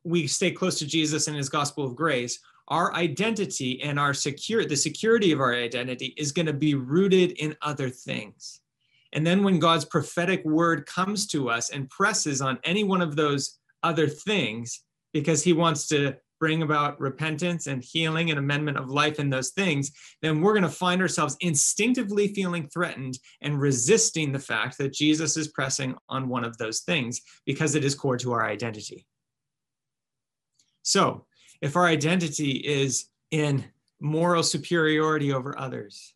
we 0.05 0.25
stay 0.27 0.51
close 0.51 0.79
to 0.79 0.87
Jesus 0.87 1.27
and 1.27 1.35
his 1.35 1.49
gospel 1.49 1.83
of 1.83 1.97
grace, 1.97 2.39
our 2.69 2.93
identity 2.93 3.81
and 3.81 3.99
our 3.99 4.13
secure 4.13 4.63
the 4.63 4.77
security 4.77 5.33
of 5.33 5.41
our 5.41 5.53
identity 5.53 6.13
is 6.15 6.31
going 6.31 6.45
to 6.45 6.53
be 6.53 6.75
rooted 6.75 7.31
in 7.33 7.57
other 7.61 7.89
things. 7.89 8.61
And 9.15 9.25
then 9.25 9.43
when 9.43 9.59
God's 9.59 9.85
prophetic 9.85 10.43
word 10.43 10.85
comes 10.85 11.25
to 11.27 11.49
us 11.49 11.69
and 11.69 11.89
presses 11.89 12.41
on 12.41 12.59
any 12.65 12.83
one 12.83 13.01
of 13.01 13.15
those 13.15 13.57
other 13.81 14.07
things, 14.07 14.83
because 15.13 15.41
he 15.41 15.53
wants 15.53 15.87
to 15.87 16.17
bring 16.41 16.61
about 16.61 16.99
repentance 16.99 17.67
and 17.67 17.81
healing 17.81 18.29
and 18.29 18.37
amendment 18.37 18.77
of 18.77 18.89
life 18.89 19.17
in 19.17 19.29
those 19.29 19.51
things, 19.51 19.91
then 20.21 20.41
we're 20.41 20.51
going 20.51 20.63
to 20.63 20.69
find 20.69 21.01
ourselves 21.01 21.37
instinctively 21.39 22.27
feeling 22.33 22.67
threatened 22.67 23.17
and 23.41 23.61
resisting 23.61 24.33
the 24.33 24.39
fact 24.39 24.77
that 24.77 24.93
Jesus 24.93 25.37
is 25.37 25.47
pressing 25.47 25.95
on 26.09 26.27
one 26.27 26.43
of 26.43 26.57
those 26.57 26.81
things 26.81 27.21
because 27.45 27.75
it 27.75 27.85
is 27.85 27.95
core 27.95 28.17
to 28.17 28.33
our 28.33 28.45
identity. 28.45 29.07
So, 30.83 31.25
if 31.61 31.77
our 31.77 31.85
identity 31.85 32.51
is 32.51 33.05
in 33.31 33.63
moral 34.01 34.43
superiority 34.43 35.31
over 35.31 35.57
others, 35.57 36.13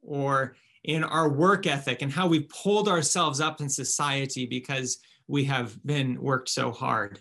or 0.00 0.56
in 0.84 1.02
our 1.02 1.28
work 1.28 1.66
ethic 1.66 2.02
and 2.02 2.12
how 2.12 2.26
we've 2.26 2.48
pulled 2.48 2.88
ourselves 2.88 3.40
up 3.40 3.60
in 3.60 3.68
society 3.68 4.46
because 4.46 4.98
we 5.26 5.44
have 5.44 5.82
been 5.84 6.20
worked 6.20 6.50
so 6.50 6.70
hard. 6.70 7.20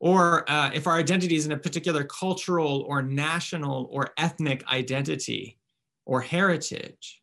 Or 0.00 0.50
uh, 0.50 0.70
if 0.72 0.86
our 0.86 0.96
identity 0.96 1.36
is 1.36 1.44
in 1.44 1.52
a 1.52 1.58
particular 1.58 2.04
cultural 2.04 2.86
or 2.88 3.02
national 3.02 3.88
or 3.92 4.12
ethnic 4.16 4.66
identity 4.68 5.58
or 6.06 6.22
heritage, 6.22 7.20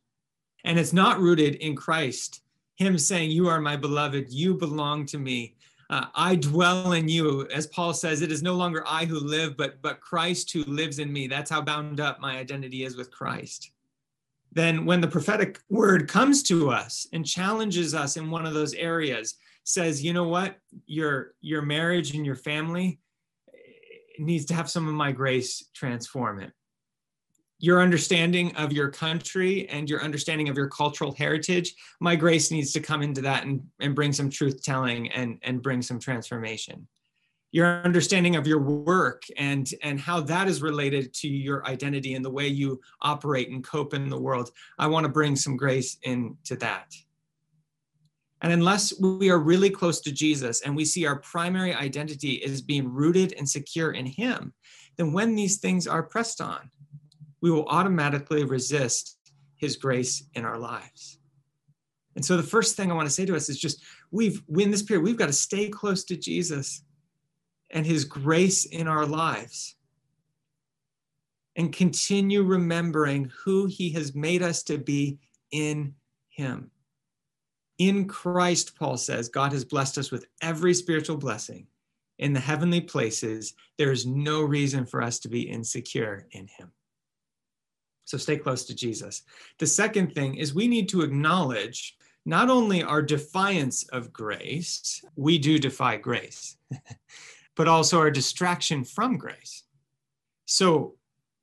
and 0.63 0.77
it's 0.77 0.93
not 0.93 1.19
rooted 1.19 1.55
in 1.55 1.75
Christ, 1.75 2.43
Him 2.75 2.99
saying, 2.99 3.31
You 3.31 3.47
are 3.47 3.59
my 3.59 3.75
beloved, 3.75 4.31
you 4.31 4.53
belong 4.53 5.07
to 5.07 5.17
me. 5.17 5.55
Uh, 5.89 6.05
I 6.13 6.35
dwell 6.35 6.91
in 6.91 7.07
you. 7.07 7.47
As 7.47 7.65
Paul 7.67 7.93
says, 7.93 8.21
it 8.21 8.31
is 8.31 8.43
no 8.43 8.53
longer 8.53 8.83
I 8.85 9.05
who 9.05 9.19
live, 9.19 9.57
but, 9.57 9.81
but 9.81 10.01
Christ 10.01 10.51
who 10.51 10.63
lives 10.65 10.99
in 10.99 11.11
me. 11.11 11.27
That's 11.27 11.49
how 11.49 11.61
bound 11.61 11.99
up 11.99 12.19
my 12.19 12.37
identity 12.37 12.83
is 12.83 12.97
with 12.97 13.09
Christ 13.09 13.71
then 14.51 14.85
when 14.85 15.01
the 15.01 15.07
prophetic 15.07 15.59
word 15.69 16.07
comes 16.07 16.43
to 16.43 16.69
us 16.69 17.07
and 17.13 17.25
challenges 17.25 17.93
us 17.93 18.17
in 18.17 18.31
one 18.31 18.45
of 18.45 18.53
those 18.53 18.73
areas 18.73 19.35
says 19.63 20.03
you 20.03 20.13
know 20.13 20.27
what? 20.27 20.57
Your 20.85 21.33
your 21.41 21.61
marriage 21.61 22.15
and 22.15 22.25
your 22.25 22.35
family 22.35 22.99
needs 24.17 24.45
to 24.45 24.53
have 24.53 24.69
some 24.69 24.87
of 24.87 24.93
my 24.93 25.11
grace 25.11 25.69
transform 25.73 26.39
it. 26.39 26.51
Your 27.59 27.81
understanding 27.81 28.55
of 28.55 28.71
your 28.71 28.89
country 28.89 29.67
and 29.69 29.89
your 29.89 30.01
understanding 30.01 30.47
of 30.47 30.55
your 30.55 30.69
cultural 30.69 31.11
heritage 31.11 31.73
my 31.99 32.15
grace 32.15 32.51
needs 32.51 32.71
to 32.73 32.79
come 32.79 33.01
into 33.01 33.21
that 33.21 33.43
and, 33.43 33.61
and 33.79 33.93
bring 33.93 34.13
some 34.13 34.29
truth 34.29 34.63
telling 34.63 35.11
and 35.11 35.39
and 35.41 35.61
bring 35.61 35.81
some 35.81 35.99
transformation 35.99 36.87
your 37.57 37.81
understanding 37.83 38.35
of 38.35 38.45
your 38.45 38.59
work 38.59 39.23
and 39.35 39.71
and 39.81 39.99
how 39.99 40.19
that 40.21 40.47
is 40.47 40.61
related 40.61 41.11
to 41.11 41.27
your 41.27 41.65
identity 41.65 42.13
and 42.13 42.23
the 42.23 42.29
way 42.29 42.47
you 42.47 42.79
operate 43.01 43.49
and 43.49 43.63
cope 43.63 43.95
in 43.95 44.09
the 44.09 44.21
world. 44.21 44.51
I 44.77 44.85
want 44.85 45.05
to 45.05 45.11
bring 45.11 45.35
some 45.35 45.57
grace 45.57 45.97
into 46.03 46.55
that. 46.57 46.93
And 48.43 48.53
unless 48.53 48.93
we 49.01 49.31
are 49.31 49.39
really 49.39 49.71
close 49.71 50.01
to 50.01 50.11
jesus 50.11 50.61
and 50.61 50.75
we 50.75 50.85
see 50.85 51.07
our 51.07 51.15
primary 51.15 51.73
identity 51.73 52.43
as 52.43 52.61
being 52.61 52.87
rooted 52.87 53.33
and 53.33 53.49
secure 53.49 53.91
in 53.91 54.05
him 54.05 54.53
then 54.97 55.11
when 55.11 55.33
these 55.33 55.57
things 55.57 55.87
are 55.87 56.03
pressed 56.03 56.39
on 56.39 56.69
we 57.41 57.49
will 57.49 57.65
automatically 57.65 58.43
resist 58.43 59.17
his 59.55 59.77
grace 59.77 60.23
in 60.35 60.45
our 60.45 60.59
lives. 60.59 61.17
And 62.15 62.23
so 62.23 62.37
the 62.37 62.51
first 62.55 62.75
thing 62.75 62.91
i 62.91 62.93
want 62.93 63.07
to 63.07 63.17
say 63.17 63.25
to 63.25 63.35
us 63.35 63.49
is 63.49 63.59
just 63.59 63.81
we've 64.11 64.43
in 64.59 64.69
this 64.69 64.83
period 64.83 65.03
we've 65.03 65.17
got 65.23 65.33
to 65.33 65.33
stay 65.47 65.69
close 65.69 66.03
to 66.03 66.15
jesus 66.15 66.83
and 67.69 67.85
his 67.85 68.05
grace 68.05 68.65
in 68.65 68.87
our 68.87 69.05
lives 69.05 69.75
and 71.55 71.73
continue 71.73 72.43
remembering 72.43 73.31
who 73.43 73.65
he 73.65 73.89
has 73.89 74.15
made 74.15 74.43
us 74.43 74.63
to 74.63 74.77
be 74.77 75.17
in 75.51 75.93
him. 76.29 76.69
In 77.79 78.07
Christ, 78.07 78.75
Paul 78.77 78.97
says, 78.97 79.29
God 79.29 79.51
has 79.53 79.65
blessed 79.65 79.97
us 79.97 80.11
with 80.11 80.27
every 80.41 80.73
spiritual 80.73 81.17
blessing 81.17 81.67
in 82.19 82.33
the 82.33 82.39
heavenly 82.39 82.81
places. 82.81 83.53
There 83.77 83.91
is 83.91 84.05
no 84.05 84.43
reason 84.43 84.85
for 84.85 85.01
us 85.01 85.19
to 85.19 85.29
be 85.29 85.41
insecure 85.41 86.27
in 86.31 86.47
him. 86.47 86.71
So 88.05 88.17
stay 88.17 88.37
close 88.37 88.63
to 88.65 88.75
Jesus. 88.75 89.23
The 89.59 89.67
second 89.67 90.13
thing 90.13 90.35
is 90.35 90.53
we 90.53 90.67
need 90.67 90.87
to 90.89 91.01
acknowledge 91.01 91.97
not 92.25 92.49
only 92.49 92.83
our 92.83 93.01
defiance 93.01 93.83
of 93.89 94.13
grace, 94.13 95.03
we 95.15 95.37
do 95.37 95.59
defy 95.59 95.97
grace. 95.97 96.57
but 97.57 97.67
also 97.67 97.99
our 97.99 98.11
distraction 98.11 98.83
from 98.85 99.17
grace. 99.17 99.63
So, 100.45 100.93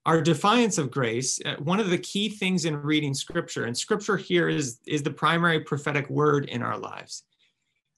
our 0.07 0.21
defiance 0.21 0.77
of 0.77 0.91
grace, 0.91 1.41
uh, 1.47 1.57
one 1.57 1.81
of 1.81 1.89
the 1.89 1.99
key 1.99 2.29
things 2.29 2.67
in 2.67 2.77
reading 2.77 3.15
scripture, 3.15 3.65
and 3.65 3.77
scripture 3.77 4.19
here 4.19 4.49
is, 4.49 4.79
is 4.87 5.03
the 5.03 5.11
primary 5.11 5.61
prophetic 5.61 6.09
word 6.11 6.45
in 6.47 6.63
our 6.63 6.79
lives. 6.79 7.25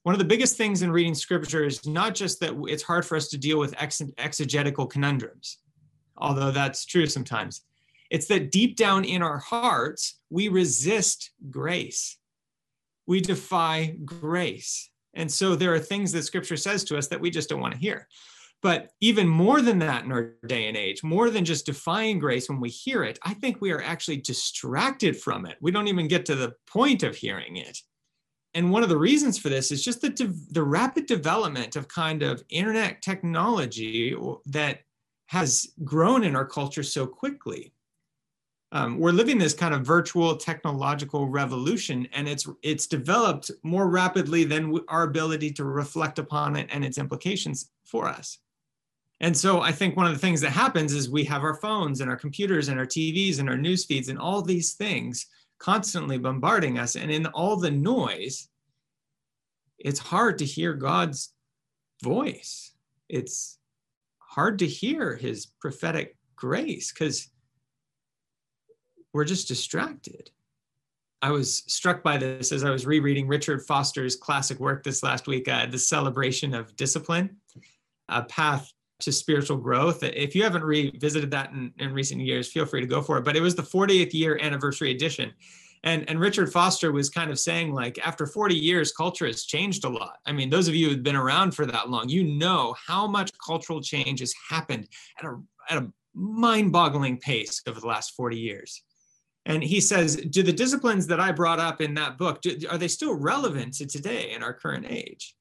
One 0.03 0.15
of 0.15 0.19
the 0.19 0.25
biggest 0.25 0.55
things 0.55 0.83
in 0.83 0.91
reading 0.91 1.13
scripture 1.13 1.65
is 1.65 1.85
not 1.85 2.15
just 2.15 2.39
that 2.39 2.53
it's 2.69 2.83
hard 2.83 3.05
for 3.05 3.17
us 3.17 3.27
to 3.29 3.37
deal 3.37 3.59
with 3.59 3.75
ex- 3.77 4.01
exegetical 4.17 4.87
conundrums, 4.87 5.57
although 6.17 6.51
that's 6.51 6.85
true 6.85 7.07
sometimes. 7.07 7.63
It's 8.09 8.27
that 8.27 8.51
deep 8.51 8.77
down 8.77 9.03
in 9.03 9.21
our 9.21 9.39
hearts, 9.39 10.21
we 10.29 10.47
resist 10.47 11.31
grace. 11.49 12.17
We 13.05 13.19
defy 13.19 13.97
grace. 14.05 14.89
And 15.17 15.29
so 15.29 15.55
there 15.55 15.73
are 15.73 15.79
things 15.79 16.11
that 16.13 16.23
scripture 16.23 16.55
says 16.55 16.83
to 16.85 16.97
us 16.97 17.07
that 17.07 17.19
we 17.19 17.29
just 17.29 17.49
don't 17.49 17.59
want 17.59 17.73
to 17.73 17.79
hear. 17.79 18.07
But 18.61 18.91
even 19.01 19.27
more 19.27 19.61
than 19.61 19.79
that 19.79 20.05
in 20.05 20.11
our 20.11 20.33
day 20.47 20.67
and 20.67 20.77
age, 20.77 21.03
more 21.03 21.29
than 21.29 21.45
just 21.45 21.65
defying 21.65 22.19
grace 22.19 22.49
when 22.49 22.59
we 22.59 22.69
hear 22.69 23.03
it, 23.03 23.19
I 23.23 23.33
think 23.33 23.59
we 23.59 23.71
are 23.71 23.81
actually 23.81 24.17
distracted 24.17 25.19
from 25.19 25.45
it. 25.45 25.57
We 25.61 25.71
don't 25.71 25.87
even 25.87 26.07
get 26.07 26.25
to 26.27 26.35
the 26.35 26.55
point 26.65 27.03
of 27.03 27.15
hearing 27.15 27.57
it. 27.57 27.79
And 28.53 28.71
one 28.71 28.81
of 28.81 28.89
the 28.89 28.97
reasons 28.97 29.37
for 29.37 29.49
this 29.49 29.71
is 29.71 29.83
just 29.83 30.01
the, 30.01 30.09
de- 30.09 30.33
the 30.51 30.63
rapid 30.63 31.05
development 31.05 31.75
of 31.75 31.87
kind 31.87 32.23
of 32.23 32.43
internet 32.49 33.01
technology 33.01 34.15
that 34.47 34.79
has 35.27 35.67
grown 35.83 36.23
in 36.23 36.35
our 36.35 36.45
culture 36.45 36.83
so 36.83 37.05
quickly 37.05 37.73
um, 38.73 38.99
we're 38.99 39.11
living 39.11 39.37
this 39.37 39.53
kind 39.53 39.73
of 39.73 39.85
virtual 39.85 40.35
technological 40.35 41.27
revolution 41.27 42.07
and 42.13 42.27
it's 42.27 42.47
it's 42.63 42.85
developed 42.87 43.49
more 43.63 43.89
rapidly 43.89 44.43
than 44.43 44.77
our 44.89 45.03
ability 45.03 45.51
to 45.53 45.63
reflect 45.63 46.19
upon 46.19 46.55
it 46.55 46.67
and 46.71 46.83
its 46.83 46.97
implications 46.97 47.71
for 47.85 48.07
us. 48.07 48.39
And 49.19 49.35
so 49.35 49.61
i 49.61 49.71
think 49.71 49.95
one 49.95 50.05
of 50.05 50.13
the 50.13 50.19
things 50.19 50.41
that 50.41 50.51
happens 50.51 50.93
is 50.93 51.09
we 51.09 51.23
have 51.23 51.43
our 51.43 51.55
phones 51.55 52.01
and 52.01 52.09
our 52.09 52.17
computers 52.17 52.67
and 52.67 52.77
our 52.77 52.85
tvs 52.85 53.39
and 53.39 53.49
our 53.49 53.57
news 53.57 53.85
feeds 53.85 54.09
and 54.09 54.19
all 54.19 54.41
these 54.41 54.73
things 54.73 55.25
constantly 55.59 56.19
bombarding 56.19 56.77
us. 56.77 56.95
And 56.95 57.09
in 57.09 57.25
all 57.27 57.55
the 57.55 57.71
noise 57.71 58.49
it's 59.79 59.99
hard 59.99 60.39
to 60.39 60.45
hear 60.45 60.73
god's 60.73 61.33
voice. 62.03 62.73
It's 63.09 63.57
hard 64.17 64.59
to 64.59 64.67
hear 64.67 65.15
his 65.15 65.47
prophetic 65.61 66.17
grace 66.35 66.91
because 66.91 67.29
we're 69.13 69.25
just 69.25 69.47
distracted. 69.47 70.31
I 71.21 71.31
was 71.31 71.63
struck 71.67 72.03
by 72.03 72.17
this 72.17 72.51
as 72.51 72.63
I 72.63 72.69
was 72.69 72.85
rereading 72.85 73.27
Richard 73.27 73.63
Foster's 73.65 74.15
classic 74.15 74.59
work 74.59 74.83
this 74.83 75.01
last 75.01 75.27
week, 75.27 75.47
uh, 75.47 75.65
The 75.65 75.79
Celebration 75.79 76.53
of 76.53 76.75
Discipline, 76.75 77.37
A 78.09 78.23
Path 78.23 78.71
to 78.99 79.11
Spiritual 79.11 79.57
Growth. 79.57 80.03
If 80.03 80.35
you 80.35 80.43
haven't 80.43 80.63
revisited 80.63 81.31
that 81.31 81.51
in, 81.51 81.73
in 81.79 81.93
recent 81.93 82.21
years, 82.21 82.51
feel 82.51 82.65
free 82.65 82.81
to 82.81 82.87
go 82.87 83.01
for 83.01 83.17
it. 83.17 83.25
But 83.25 83.35
it 83.35 83.41
was 83.41 83.55
the 83.55 83.63
40th 83.63 84.13
year 84.13 84.39
anniversary 84.41 84.91
edition. 84.91 85.33
And, 85.83 86.09
and 86.09 86.19
Richard 86.19 86.51
Foster 86.51 86.91
was 86.91 87.09
kind 87.09 87.31
of 87.31 87.39
saying, 87.39 87.73
like, 87.73 87.99
after 88.05 88.25
40 88.25 88.55
years, 88.55 88.91
culture 88.91 89.27
has 89.27 89.45
changed 89.45 89.85
a 89.85 89.89
lot. 89.89 90.17
I 90.25 90.31
mean, 90.31 90.49
those 90.49 90.67
of 90.67 90.75
you 90.75 90.89
who've 90.89 91.03
been 91.03 91.15
around 91.15 91.51
for 91.51 91.65
that 91.65 91.89
long, 91.89 92.09
you 92.09 92.23
know 92.23 92.75
how 92.85 93.07
much 93.07 93.31
cultural 93.45 93.81
change 93.81 94.19
has 94.19 94.33
happened 94.49 94.87
at 95.19 95.25
a, 95.25 95.39
at 95.69 95.77
a 95.77 95.91
mind 96.13 96.71
boggling 96.71 97.17
pace 97.17 97.61
over 97.67 97.79
the 97.79 97.87
last 97.87 98.15
40 98.15 98.37
years. 98.37 98.83
And 99.47 99.63
he 99.63 99.79
says, 99.79 100.17
do 100.17 100.43
the 100.43 100.51
disciplines 100.51 101.07
that 101.07 101.21
I 101.21 101.31
brought 101.31 101.59
up 101.59 101.79
in 101.79 101.93
that 101.93 102.17
book, 102.17 102.41
do, 102.41 102.59
are 102.69 102.77
they 102.77 102.89
still 102.89 103.15
relevant 103.15 103.75
to 103.75 103.85
today 103.85 104.33
in 104.33 104.43
our 104.43 104.53
current 104.53 104.85
age? 104.89 105.35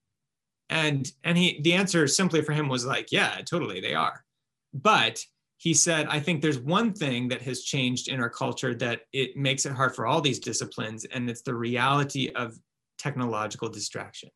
And, 0.70 1.10
and 1.24 1.36
he, 1.36 1.60
the 1.62 1.72
answer 1.72 2.06
simply 2.06 2.40
for 2.42 2.52
him 2.52 2.68
was 2.68 2.86
like, 2.86 3.10
yeah, 3.10 3.40
totally, 3.44 3.80
they 3.80 3.94
are. 3.94 4.24
But 4.72 5.20
he 5.56 5.74
said, 5.74 6.06
I 6.06 6.20
think 6.20 6.40
there's 6.40 6.60
one 6.60 6.92
thing 6.92 7.28
that 7.28 7.42
has 7.42 7.64
changed 7.64 8.06
in 8.06 8.20
our 8.20 8.30
culture 8.30 8.76
that 8.76 9.00
it 9.12 9.36
makes 9.36 9.66
it 9.66 9.72
hard 9.72 9.96
for 9.96 10.06
all 10.06 10.20
these 10.20 10.38
disciplines, 10.38 11.04
and 11.06 11.28
it's 11.28 11.42
the 11.42 11.54
reality 11.54 12.30
of 12.36 12.56
technological 12.98 13.68
distraction. 13.68 14.30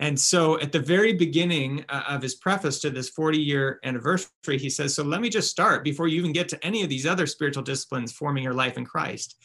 And 0.00 0.18
so 0.18 0.60
at 0.60 0.70
the 0.70 0.78
very 0.78 1.12
beginning 1.12 1.84
uh, 1.88 2.04
of 2.08 2.22
his 2.22 2.36
preface 2.36 2.80
to 2.80 2.90
this 2.90 3.08
40 3.10 3.38
year 3.38 3.80
anniversary, 3.82 4.58
he 4.58 4.70
says, 4.70 4.94
So 4.94 5.02
let 5.02 5.20
me 5.20 5.28
just 5.28 5.50
start 5.50 5.82
before 5.82 6.06
you 6.06 6.18
even 6.18 6.32
get 6.32 6.48
to 6.50 6.66
any 6.66 6.82
of 6.82 6.88
these 6.88 7.06
other 7.06 7.26
spiritual 7.26 7.64
disciplines 7.64 8.12
forming 8.12 8.44
your 8.44 8.54
life 8.54 8.76
in 8.76 8.84
Christ 8.84 9.36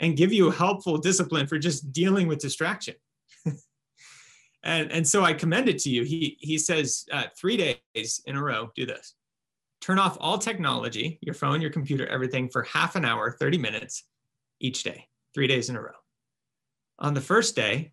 and 0.00 0.16
give 0.16 0.32
you 0.32 0.48
a 0.48 0.52
helpful 0.52 0.98
discipline 0.98 1.46
for 1.46 1.58
just 1.58 1.92
dealing 1.92 2.26
with 2.26 2.40
distraction. 2.40 2.96
and, 4.64 4.90
and 4.90 5.06
so 5.06 5.24
I 5.24 5.34
commend 5.34 5.68
it 5.68 5.78
to 5.80 5.90
you. 5.90 6.02
He, 6.02 6.36
he 6.40 6.58
says, 6.58 7.04
uh, 7.12 7.24
Three 7.38 7.56
days 7.94 8.22
in 8.26 8.36
a 8.36 8.42
row, 8.42 8.70
do 8.74 8.84
this 8.86 9.14
turn 9.82 9.98
off 9.98 10.16
all 10.20 10.38
technology, 10.38 11.18
your 11.20 11.34
phone, 11.34 11.60
your 11.60 11.70
computer, 11.70 12.06
everything 12.06 12.48
for 12.48 12.62
half 12.62 12.94
an 12.94 13.04
hour, 13.04 13.32
30 13.32 13.58
minutes 13.58 14.04
each 14.60 14.84
day, 14.84 15.08
three 15.34 15.48
days 15.48 15.68
in 15.68 15.76
a 15.76 15.82
row. 15.82 15.90
On 17.00 17.14
the 17.14 17.20
first 17.20 17.56
day, 17.56 17.92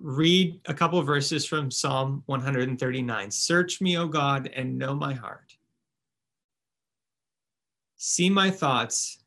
read 0.00 0.60
a 0.66 0.74
couple 0.74 1.00
verses 1.02 1.44
from 1.44 1.70
Psalm 1.70 2.22
139. 2.26 3.30
Search 3.30 3.80
me, 3.80 3.98
O 3.98 4.06
God, 4.06 4.50
and 4.54 4.78
know 4.78 4.94
my 4.94 5.14
heart. 5.14 5.56
See 7.96 8.30
my 8.30 8.50
thoughts. 8.50 9.18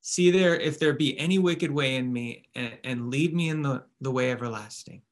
See 0.00 0.30
there 0.30 0.58
if 0.58 0.78
there 0.78 0.92
be 0.92 1.18
any 1.18 1.38
wicked 1.38 1.70
way 1.70 1.96
in 1.96 2.12
me, 2.12 2.44
and, 2.54 2.72
and 2.84 3.10
lead 3.10 3.34
me 3.34 3.48
in 3.48 3.62
the, 3.62 3.84
the 4.00 4.10
way 4.10 4.30
everlasting. 4.30 5.02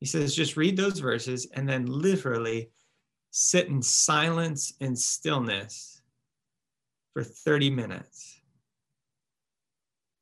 He 0.00 0.06
says, 0.06 0.34
just 0.34 0.56
read 0.56 0.76
those 0.76 0.98
verses 0.98 1.46
and 1.54 1.68
then 1.68 1.86
literally 1.86 2.70
sit 3.30 3.68
in 3.68 3.82
silence 3.82 4.74
and 4.80 4.98
stillness 4.98 6.02
for 7.12 7.22
30 7.22 7.70
minutes, 7.70 8.40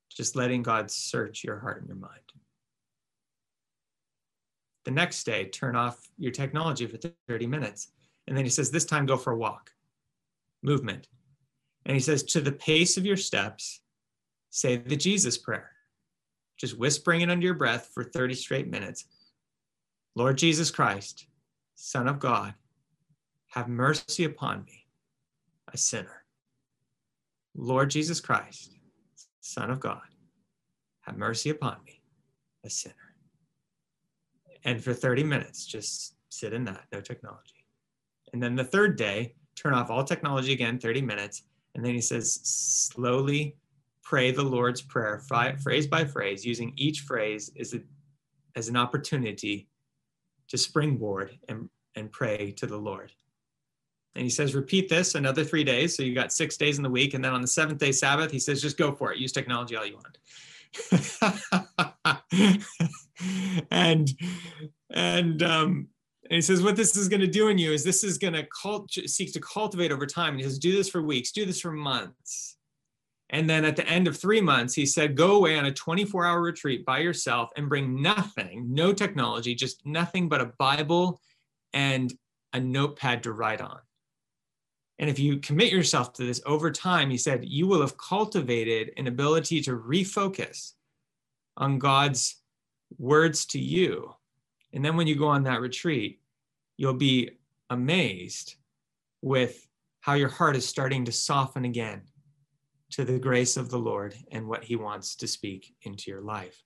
just 0.09 0.37
letting 0.37 0.63
God 0.63 0.91
search 0.91 1.43
your 1.43 1.59
heart 1.59 1.81
and 1.81 1.89
your 1.89 1.97
mind. 1.97 2.32
The 4.85 4.91
next 4.91 5.25
day, 5.25 5.45
turn 5.47 5.77
off 5.77 6.09
your 6.19 6.33
technology 6.33 6.87
for 6.87 6.99
30 7.29 7.47
minutes. 7.47 7.89
And 8.27 8.37
then 8.37 8.45
he 8.45 8.51
says, 8.51 8.71
This 8.71 8.85
time 8.85 9.07
go 9.07 9.17
for 9.17 9.33
a 9.33 9.37
walk, 9.39 9.71
movement. 10.63 11.09
And 11.87 11.95
he 11.95 12.01
says, 12.01 12.23
To 12.25 12.41
the 12.41 12.53
pace 12.53 12.97
of 12.97 13.07
your 13.07 13.17
steps, 13.17 13.81
say 14.51 14.77
the 14.77 14.97
Jesus 14.97 15.39
prayer, 15.39 15.71
just 16.59 16.79
whispering 16.79 17.21
it 17.21 17.31
under 17.31 17.45
your 17.45 17.55
breath 17.55 17.91
for 17.95 18.05
30 18.05 18.35
straight 18.35 18.69
minutes. 18.69 19.05
Lord 20.15 20.37
Jesus 20.39 20.71
Christ, 20.71 21.27
Son 21.75 22.07
of 22.07 22.19
God, 22.19 22.55
have 23.49 23.69
mercy 23.69 24.25
upon 24.25 24.65
me, 24.65 24.87
a 25.73 25.77
sinner. 25.77 26.25
Lord 27.55 27.91
Jesus 27.91 28.21
Christ, 28.21 28.73
Son 29.41 29.71
of 29.71 29.81
God, 29.81 30.01
have 31.03 31.17
mercy 31.17 31.51
upon 31.51 31.77
me, 31.85 32.01
a 32.65 32.71
sinner. 32.71 32.95
And 34.65 34.83
for 34.83 34.95
30 34.95 35.25
minutes, 35.25 35.67
just 35.67 36.15
sit 36.29 36.53
in 36.53 36.65
that, 36.65 36.85
no 36.93 37.01
technology. 37.01 37.67
And 38.33 38.43
then 38.43 38.55
the 38.55 38.65
third 38.65 38.97
day, 38.97 39.35
turn 39.57 39.75
off 39.75 39.91
all 39.91 40.05
technology 40.05 40.53
again, 40.53 40.79
30 40.79 41.03
minutes. 41.03 41.43
And 41.75 41.85
then 41.85 41.95
he 41.95 42.01
says, 42.01 42.41
slowly 42.43 43.57
pray 44.03 44.31
the 44.31 44.43
Lord's 44.43 44.83
Prayer, 44.83 45.23
phrase 45.63 45.87
by 45.87 46.05
phrase, 46.05 46.45
using 46.45 46.73
each 46.77 47.01
phrase 47.01 47.51
as, 47.59 47.75
a, 47.75 47.81
as 48.57 48.69
an 48.69 48.77
opportunity 48.77 49.69
to 50.49 50.59
springboard 50.59 51.39
and, 51.49 51.69
and 51.95 52.11
pray 52.11 52.53
to 52.59 52.67
the 52.67 52.77
Lord. 52.77 53.13
And 54.15 54.25
he 54.25 54.31
says, 54.31 54.55
repeat 54.55 54.89
this 54.91 55.15
another 55.15 55.45
three 55.45 55.65
days. 55.65 55.97
So 55.97 56.03
you 56.03 56.15
got 56.15 56.33
six 56.33 56.57
days 56.59 56.77
in 56.77 56.83
the 56.83 56.91
week. 56.91 57.15
And 57.15 57.25
then 57.25 57.33
on 57.33 57.41
the 57.41 57.49
seventh 57.49 57.79
day 57.79 57.93
Sabbath, 57.93 58.31
he 58.31 58.39
says, 58.39 58.61
just 58.61 58.77
go 58.77 58.93
for 58.93 59.13
it. 59.13 59.19
Use 59.19 59.33
technology 59.33 59.75
all 59.77 59.87
you 59.87 59.97
want. 59.97 60.19
and 63.71 64.11
and 64.91 65.43
um, 65.43 65.89
and 66.33 66.37
he 66.37 66.41
says, 66.41 66.63
what 66.63 66.77
this 66.77 66.97
is 66.97 67.09
going 67.09 67.21
to 67.21 67.27
do 67.27 67.49
in 67.49 67.59
you 67.59 67.73
is 67.73 67.85
this 67.85 68.03
is 68.03 68.17
going 68.17 68.33
to 68.33 68.47
cult- 68.47 68.91
seek 68.91 69.33
to 69.35 69.41
cultivate 69.41 69.93
over 69.93 70.07
time. 70.07 70.31
And 70.31 70.39
he 70.39 70.45
says, 70.45 70.59
do 70.59 70.75
this 70.75 70.89
for 70.89 71.03
weeks, 71.03 71.33
do 71.33 71.45
this 71.45 71.61
for 71.61 71.73
months. 71.73 72.57
And 73.29 73.49
then 73.51 73.65
at 73.65 73.77
the 73.77 73.87
end 73.87 74.07
of 74.07 74.17
three 74.17 74.41
months, 74.41 74.75
he 74.75 74.87
said, 74.87 75.17
go 75.17 75.37
away 75.37 75.59
on 75.59 75.65
a 75.65 75.73
24 75.73 76.25
hour 76.25 76.41
retreat 76.41 76.85
by 76.85 76.99
yourself 76.99 77.51
and 77.57 77.69
bring 77.69 78.01
nothing, 78.01 78.73
no 78.73 78.93
technology, 78.93 79.55
just 79.55 79.85
nothing 79.85 80.29
but 80.29 80.41
a 80.41 80.53
Bible 80.59 81.21
and 81.73 82.13
a 82.53 82.61
notepad 82.61 83.23
to 83.25 83.33
write 83.33 83.61
on. 83.61 83.79
And 84.99 85.11
if 85.11 85.19
you 85.19 85.39
commit 85.39 85.73
yourself 85.73 86.13
to 86.15 86.25
this 86.25 86.41
over 86.47 86.71
time, 86.71 87.11
he 87.11 87.17
said, 87.17 87.45
you 87.45 87.67
will 87.67 87.81
have 87.81 87.97
cultivated 87.97 88.93
an 88.97 89.07
ability 89.07 89.61
to 89.63 89.77
refocus 89.77 90.73
on 91.57 91.79
God's 91.79 92.42
words 92.99 93.47
to 93.47 93.59
you. 93.59 94.15
And 94.73 94.85
then 94.85 94.97
when 94.97 95.07
you 95.07 95.17
go 95.17 95.29
on 95.29 95.45
that 95.45 95.61
retreat, 95.61 96.21
you'll 96.77 96.95
be 96.95 97.31
amazed 97.71 98.57
with 99.21 99.67
how 100.01 100.15
your 100.15 100.29
heart 100.29 100.57
is 100.57 100.67
starting 100.67 101.05
to 101.05 101.13
soften 101.13 101.65
again 101.65 102.03
to 102.91 103.05
the 103.05 103.19
grace 103.19 103.57
of 103.57 103.71
the 103.71 103.79
Lord 103.79 104.15
and 104.31 104.49
what 104.49 104.65
he 104.65 104.77
wants 104.77 105.17
to 105.17 105.27
speak 105.27 105.75
into 105.83 106.11
your 106.11 106.21
life. 106.21 106.63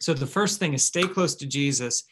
So 0.00 0.14
the 0.14 0.26
first 0.26 0.58
thing 0.58 0.74
is 0.74 0.84
stay 0.84 1.06
close 1.06 1.34
to 1.36 1.46
Jesus 1.46 2.04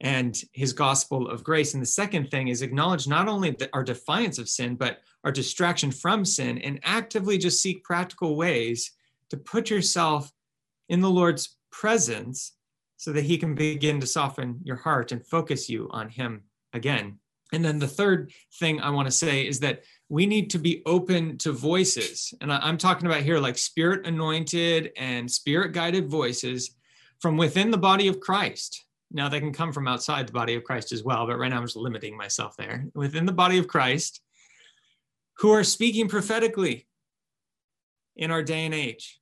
and 0.00 0.40
his 0.52 0.72
gospel 0.72 1.28
of 1.28 1.44
grace. 1.44 1.74
And 1.74 1.82
the 1.82 1.86
second 1.86 2.30
thing 2.30 2.48
is 2.48 2.62
acknowledge 2.62 3.06
not 3.06 3.28
only 3.28 3.56
our 3.72 3.84
defiance 3.84 4.38
of 4.38 4.48
sin, 4.48 4.74
but 4.74 5.00
our 5.24 5.32
distraction 5.32 5.90
from 5.90 6.24
sin, 6.24 6.58
and 6.58 6.80
actively 6.82 7.36
just 7.36 7.60
seek 7.60 7.84
practical 7.84 8.36
ways 8.36 8.92
to 9.28 9.36
put 9.36 9.68
yourself 9.68 10.32
in 10.88 11.00
the 11.00 11.10
Lord's 11.10 11.58
presence 11.70 12.52
so 13.00 13.12
that 13.12 13.24
he 13.24 13.38
can 13.38 13.54
begin 13.54 13.98
to 13.98 14.06
soften 14.06 14.60
your 14.62 14.76
heart 14.76 15.10
and 15.10 15.26
focus 15.26 15.70
you 15.70 15.88
on 15.90 16.10
him 16.10 16.42
again. 16.74 17.18
And 17.50 17.64
then 17.64 17.78
the 17.78 17.88
third 17.88 18.30
thing 18.58 18.78
I 18.78 18.90
want 18.90 19.06
to 19.06 19.10
say 19.10 19.46
is 19.46 19.60
that 19.60 19.84
we 20.10 20.26
need 20.26 20.50
to 20.50 20.58
be 20.58 20.82
open 20.84 21.38
to 21.38 21.52
voices. 21.52 22.34
And 22.42 22.52
I'm 22.52 22.76
talking 22.76 23.06
about 23.06 23.22
here 23.22 23.38
like 23.38 23.56
spirit 23.56 24.06
anointed 24.06 24.92
and 24.98 25.30
spirit 25.30 25.72
guided 25.72 26.10
voices 26.10 26.76
from 27.20 27.38
within 27.38 27.70
the 27.70 27.78
body 27.78 28.06
of 28.06 28.20
Christ. 28.20 28.84
Now, 29.10 29.30
they 29.30 29.40
can 29.40 29.54
come 29.54 29.72
from 29.72 29.88
outside 29.88 30.28
the 30.28 30.32
body 30.32 30.54
of 30.54 30.64
Christ 30.64 30.92
as 30.92 31.02
well, 31.02 31.26
but 31.26 31.38
right 31.38 31.48
now 31.48 31.56
I'm 31.56 31.64
just 31.64 31.76
limiting 31.76 32.18
myself 32.18 32.54
there. 32.58 32.84
Within 32.94 33.24
the 33.24 33.32
body 33.32 33.56
of 33.56 33.66
Christ, 33.66 34.20
who 35.38 35.52
are 35.52 35.64
speaking 35.64 36.06
prophetically 36.06 36.86
in 38.14 38.30
our 38.30 38.42
day 38.42 38.66
and 38.66 38.74
age. 38.74 39.19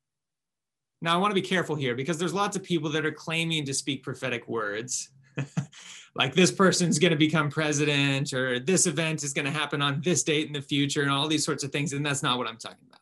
Now, 1.00 1.14
I 1.14 1.16
want 1.18 1.30
to 1.30 1.40
be 1.40 1.46
careful 1.46 1.76
here 1.76 1.94
because 1.94 2.18
there's 2.18 2.34
lots 2.34 2.56
of 2.56 2.62
people 2.62 2.90
that 2.90 3.06
are 3.06 3.12
claiming 3.12 3.64
to 3.66 3.74
speak 3.74 4.02
prophetic 4.02 4.48
words, 4.48 5.11
like 6.16 6.34
this 6.34 6.50
person's 6.50 6.98
going 6.98 7.12
to 7.12 7.16
become 7.16 7.50
president 7.50 8.32
or 8.32 8.58
this 8.58 8.87
event 8.87 9.22
is 9.22 9.32
going 9.32 9.44
to 9.44 9.50
happen 9.50 9.80
on 9.80 10.00
this 10.02 10.24
date 10.24 10.48
in 10.48 10.52
the 10.52 10.62
future 10.62 11.02
and 11.02 11.11
all 11.11 11.28
these 11.28 11.44
sorts 11.44 11.62
of 11.62 11.70
things. 11.70 11.92
And 11.92 12.04
that's 12.04 12.22
not 12.22 12.38
what 12.38 12.48
I'm 12.48 12.56
talking 12.56 12.84
about. 12.88 13.00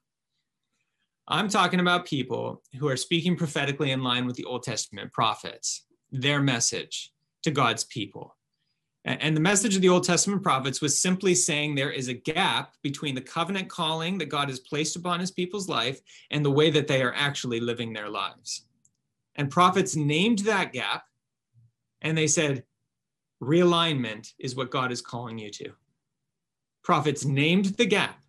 I'm 1.29 1.49
talking 1.49 1.81
about 1.81 2.05
people 2.05 2.63
who 2.79 2.89
are 2.89 2.97
speaking 2.97 3.37
prophetically 3.37 3.91
in 3.91 4.03
line 4.03 4.27
with 4.27 4.37
the 4.37 4.45
Old 4.45 4.63
Testament 4.63 5.13
prophets 5.13 5.85
their 6.13 6.41
message 6.41 7.13
to 7.43 7.51
God's 7.51 7.85
people. 7.85 8.37
And 9.07 9.37
the 9.37 9.41
message 9.41 9.77
of 9.77 9.83
the 9.83 9.89
Old 9.89 10.03
Testament 10.03 10.43
prophets 10.43 10.81
was 10.81 11.01
simply 11.01 11.33
saying 11.33 11.77
there 11.77 11.93
is 11.93 12.09
a 12.09 12.15
gap 12.15 12.75
between 12.83 13.15
the 13.15 13.21
covenant 13.21 13.69
calling 13.69 14.19
that 14.19 14.27
God 14.27 14.49
has 14.49 14.59
placed 14.59 14.97
upon 14.97 15.21
his 15.21 15.31
people's 15.31 15.69
life 15.69 16.01
and 16.33 16.45
the 16.45 16.51
way 16.51 16.71
that 16.73 16.89
they 16.89 17.01
are 17.03 17.15
actually 17.15 17.61
living 17.61 17.93
their 17.93 18.09
lives. 18.11 18.63
And 19.37 19.49
prophets 19.49 19.95
named 19.95 20.41
that 20.41 20.73
gap 20.73 21.05
and 22.03 22.19
they 22.19 22.27
said, 22.27 22.65
realignment 23.41 24.33
is 24.41 24.57
what 24.57 24.73
God 24.73 24.91
is 24.91 25.01
calling 25.01 25.39
you 25.39 25.51
to. 25.51 25.71
Prophets 26.83 27.25
named 27.25 27.67
the 27.77 27.87
gap 27.87 28.21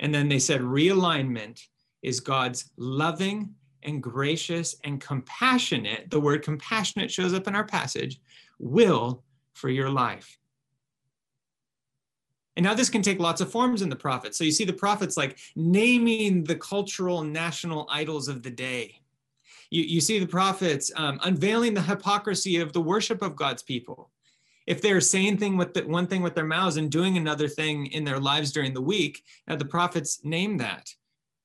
and 0.00 0.12
then 0.12 0.28
they 0.28 0.40
said, 0.40 0.60
realignment 0.60 1.60
is 2.02 2.18
God's 2.18 2.68
loving 2.76 3.54
and 3.84 4.02
gracious 4.02 4.74
and 4.82 5.00
compassionate, 5.00 6.10
the 6.10 6.18
word 6.18 6.42
compassionate 6.42 7.12
shows 7.12 7.32
up 7.32 7.46
in 7.46 7.54
our 7.54 7.66
passage, 7.66 8.20
will 8.58 9.22
for 9.54 9.70
your 9.70 9.88
life. 9.88 10.38
And 12.56 12.64
now 12.64 12.74
this 12.74 12.90
can 12.90 13.02
take 13.02 13.18
lots 13.18 13.40
of 13.40 13.50
forms 13.50 13.82
in 13.82 13.88
the 13.88 13.96
prophets. 13.96 14.38
So 14.38 14.44
you 14.44 14.52
see 14.52 14.64
the 14.64 14.72
prophets 14.72 15.16
like 15.16 15.38
naming 15.56 16.44
the 16.44 16.54
cultural 16.54 17.22
national 17.22 17.88
idols 17.90 18.28
of 18.28 18.42
the 18.42 18.50
day. 18.50 19.00
You, 19.70 19.82
you 19.82 20.00
see 20.00 20.20
the 20.20 20.26
prophets 20.26 20.92
um, 20.94 21.18
unveiling 21.24 21.74
the 21.74 21.82
hypocrisy 21.82 22.58
of 22.58 22.72
the 22.72 22.80
worship 22.80 23.22
of 23.22 23.34
God's 23.34 23.62
people. 23.62 24.10
If 24.66 24.80
they're 24.80 25.00
saying 25.00 25.38
thing 25.38 25.56
with 25.56 25.74
the, 25.74 25.82
one 25.82 26.06
thing 26.06 26.22
with 26.22 26.34
their 26.34 26.44
mouths 26.44 26.76
and 26.76 26.90
doing 26.90 27.16
another 27.16 27.48
thing 27.48 27.86
in 27.86 28.04
their 28.04 28.20
lives 28.20 28.52
during 28.52 28.72
the 28.72 28.80
week, 28.80 29.24
the 29.46 29.64
prophets 29.64 30.20
name 30.24 30.56
that. 30.58 30.94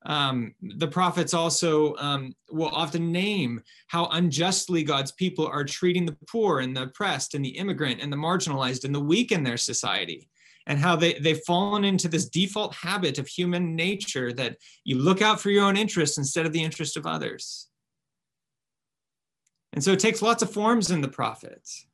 Um, 0.09 0.55
the 0.61 0.87
prophets 0.87 1.35
also 1.35 1.95
um, 1.97 2.33
will 2.49 2.69
often 2.69 3.11
name 3.11 3.61
how 3.87 4.07
unjustly 4.07 4.81
God's 4.81 5.11
people 5.11 5.45
are 5.45 5.63
treating 5.63 6.07
the 6.07 6.17
poor 6.27 6.61
and 6.61 6.75
the 6.75 6.83
oppressed 6.83 7.35
and 7.35 7.45
the 7.45 7.49
immigrant 7.49 8.01
and 8.01 8.11
the 8.11 8.17
marginalized 8.17 8.85
and 8.85 8.93
the 8.93 8.99
weak 8.99 9.31
in 9.31 9.43
their 9.43 9.55
society 9.55 10.27
and 10.65 10.79
how 10.79 10.95
they, 10.95 11.13
they've 11.13 11.43
fallen 11.45 11.85
into 11.85 12.07
this 12.07 12.27
default 12.27 12.73
habit 12.73 13.19
of 13.19 13.27
human 13.27 13.75
nature 13.75 14.33
that 14.33 14.57
you 14.83 14.97
look 14.97 15.21
out 15.21 15.39
for 15.39 15.51
your 15.51 15.65
own 15.65 15.77
interests 15.77 16.17
instead 16.17 16.47
of 16.47 16.53
the 16.53 16.63
interest 16.63 16.97
of 16.97 17.05
others. 17.05 17.67
And 19.73 19.83
so 19.83 19.91
it 19.91 19.99
takes 19.99 20.23
lots 20.23 20.41
of 20.41 20.51
forms 20.51 20.89
in 20.89 21.01
the 21.01 21.07
prophets. 21.07 21.85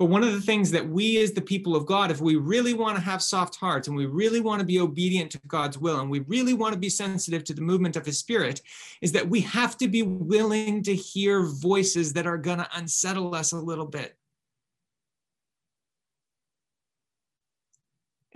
But 0.00 0.08
one 0.08 0.24
of 0.24 0.32
the 0.32 0.40
things 0.40 0.70
that 0.70 0.88
we, 0.88 1.18
as 1.18 1.32
the 1.32 1.42
people 1.42 1.76
of 1.76 1.84
God, 1.84 2.10
if 2.10 2.22
we 2.22 2.36
really 2.36 2.72
want 2.72 2.96
to 2.96 3.02
have 3.02 3.20
soft 3.20 3.56
hearts 3.56 3.86
and 3.86 3.94
we 3.94 4.06
really 4.06 4.40
want 4.40 4.60
to 4.60 4.64
be 4.64 4.80
obedient 4.80 5.30
to 5.32 5.40
God's 5.46 5.76
will 5.76 6.00
and 6.00 6.08
we 6.08 6.20
really 6.20 6.54
want 6.54 6.72
to 6.72 6.78
be 6.78 6.88
sensitive 6.88 7.44
to 7.44 7.52
the 7.52 7.60
movement 7.60 7.96
of 7.96 8.06
His 8.06 8.18
Spirit, 8.18 8.62
is 9.02 9.12
that 9.12 9.28
we 9.28 9.42
have 9.42 9.76
to 9.76 9.88
be 9.88 10.00
willing 10.02 10.82
to 10.84 10.94
hear 10.94 11.42
voices 11.42 12.14
that 12.14 12.26
are 12.26 12.38
going 12.38 12.56
to 12.56 12.68
unsettle 12.76 13.34
us 13.34 13.52
a 13.52 13.60
little 13.60 13.84
bit. 13.84 14.16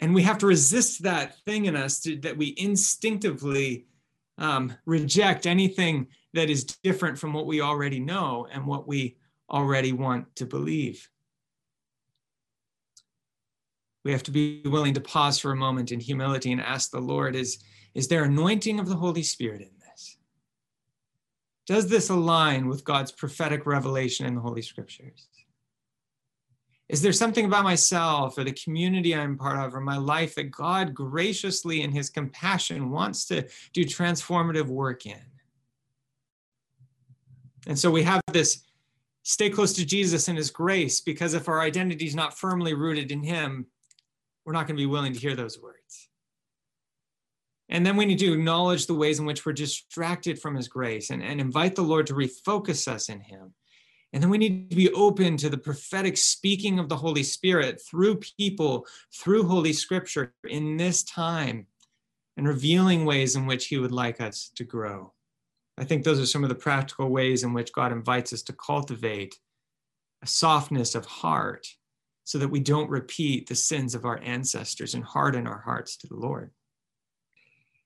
And 0.01 0.15
we 0.15 0.23
have 0.25 0.37
to 0.39 0.47
resist 0.47 1.05
that 1.05 1.39
thing 1.47 1.65
in 1.65 1.77
us 1.77 2.01
to, 2.01 2.17
that 2.17 2.37
we 2.37 2.55
instinctively 2.59 3.87
um, 4.37 4.75
reject 4.85 5.47
anything 5.47 6.09
that 6.35 6.51
is 6.51 6.65
different 6.65 7.19
from 7.19 7.33
what 7.33 7.47
we 7.47 7.63
already 7.63 8.01
know 8.01 8.47
and 8.53 8.67
what 8.67 8.87
we 8.87 9.17
already 9.49 9.95
want 9.95 10.37
to 10.37 10.45
believe. 10.45 11.09
We 14.05 14.13
have 14.13 14.23
to 14.25 14.31
be 14.31 14.63
willing 14.67 14.95
to 14.95 15.01
pause 15.01 15.39
for 15.39 15.53
a 15.53 15.57
moment 15.57 15.91
in 15.91 16.01
humility 16.01 16.53
and 16.53 16.61
ask 16.61 16.91
the 16.91 17.01
Lord 17.01 17.35
is, 17.35 17.59
is 17.95 18.09
there 18.09 18.25
anointing 18.25 18.79
of 18.79 18.89
the 18.89 18.97
Holy 18.97 19.23
Spirit 19.23 19.63
in 19.63 19.71
this? 19.81 20.19
Does 21.67 21.89
this 21.89 22.11
align 22.11 22.69
with 22.69 22.85
God's 22.85 23.13
prophetic 23.13 23.65
revelation 23.67 24.27
in 24.27 24.35
the 24.35 24.41
Holy 24.41 24.63
Scriptures? 24.63 25.29
Is 26.89 27.01
there 27.01 27.13
something 27.13 27.47
about 27.47 27.65
myself 27.65 28.37
or 28.37 28.45
the 28.45 28.53
community 28.53 29.15
I'm 29.15 29.39
part 29.39 29.59
of 29.59 29.75
or 29.75 29.81
my 29.81 29.97
life 29.97 30.35
that 30.35 30.51
God 30.51 30.93
graciously 30.93 31.81
in 31.81 31.91
his 31.91 32.11
compassion 32.11 32.91
wants 32.91 33.25
to 33.27 33.49
do 33.73 33.85
transformative 33.87 34.67
work 34.67 35.07
in? 35.07 35.25
And 37.67 37.79
so 37.79 37.91
we 37.91 38.03
have 38.03 38.21
this 38.31 38.65
stay 39.23 39.49
close 39.49 39.73
to 39.73 39.87
Jesus 39.87 40.29
and 40.29 40.37
his 40.37 40.51
grace 40.51 41.01
because 41.01 41.33
if 41.33 41.49
our 41.49 41.63
identity 41.63 42.07
is 42.07 42.15
not 42.15 42.39
firmly 42.39 42.75
rooted 42.75 43.11
in 43.11 43.23
him, 43.23 43.67
we're 44.45 44.53
not 44.53 44.67
going 44.67 44.77
to 44.77 44.83
be 44.83 44.87
willing 44.87 45.13
to 45.13 45.19
hear 45.19 45.35
those 45.35 45.61
words. 45.61 46.09
And 47.69 47.85
then 47.85 47.97
we 47.97 48.05
need 48.05 48.19
to 48.19 48.33
acknowledge 48.33 48.87
the 48.87 48.95
ways 48.95 49.19
in 49.19 49.27
which 49.27 49.47
we're 49.47 49.53
distracted 49.53 50.41
from 50.41 50.55
his 50.55 50.69
grace 50.69 51.11
and, 51.11 51.23
and 51.23 51.41
invite 51.41 51.75
the 51.75 51.83
Lord 51.83 52.07
to 52.09 52.15
refocus 52.15 52.87
us 52.87 53.09
in 53.09 53.21
him 53.21 53.55
and 54.15 54.23
then 54.23 54.31
we 54.31 54.39
need 54.39 54.71
to 54.71 54.77
be 54.77 54.93
open 54.93 55.37
to 55.39 55.51
the 55.51 55.59
prophetic 55.59 56.17
speaking 56.17 56.79
of 56.79 56.89
the 56.89 56.97
Holy 56.97 57.25
Spirit 57.25 57.83
through 57.83 58.21
people, 58.39 58.87
through 59.13 59.43
Holy 59.43 59.73
Scripture 59.73 60.33
in 60.49 60.77
this 60.77 61.03
time, 61.03 61.67
and 62.37 62.47
revealing 62.47 63.05
ways 63.05 63.35
in 63.35 63.47
which 63.47 63.67
He 63.67 63.77
would 63.77 63.91
like 63.91 64.21
us 64.21 64.53
to 64.55 64.63
grow. 64.63 65.13
I 65.77 65.83
think 65.83 66.05
those 66.05 66.21
are 66.21 66.27
some 66.27 66.45
of 66.45 66.49
the 66.49 66.55
practical 66.55 67.09
ways 67.09 67.43
in 67.43 67.53
which 67.53 67.73
God 67.73 67.91
invites 67.91 68.33
us 68.33 68.43
to 68.43 68.53
cultivate 68.53 69.35
a 70.23 70.29
softness 70.29 70.95
of 70.95 71.07
heart 71.07 71.67
so 72.25 72.39
that 72.39 72.49
we 72.49 72.61
don't 72.61 72.91
repeat 72.91 73.49
the 73.49 73.55
sins 73.55 73.95
of 73.95 74.05
our 74.05 74.19
ancestors 74.23 74.95
and 74.95 75.05
harden 75.05 75.47
our 75.47 75.61
hearts 75.61 75.97
to 75.99 76.07
the 76.07 76.17
Lord. 76.17 76.51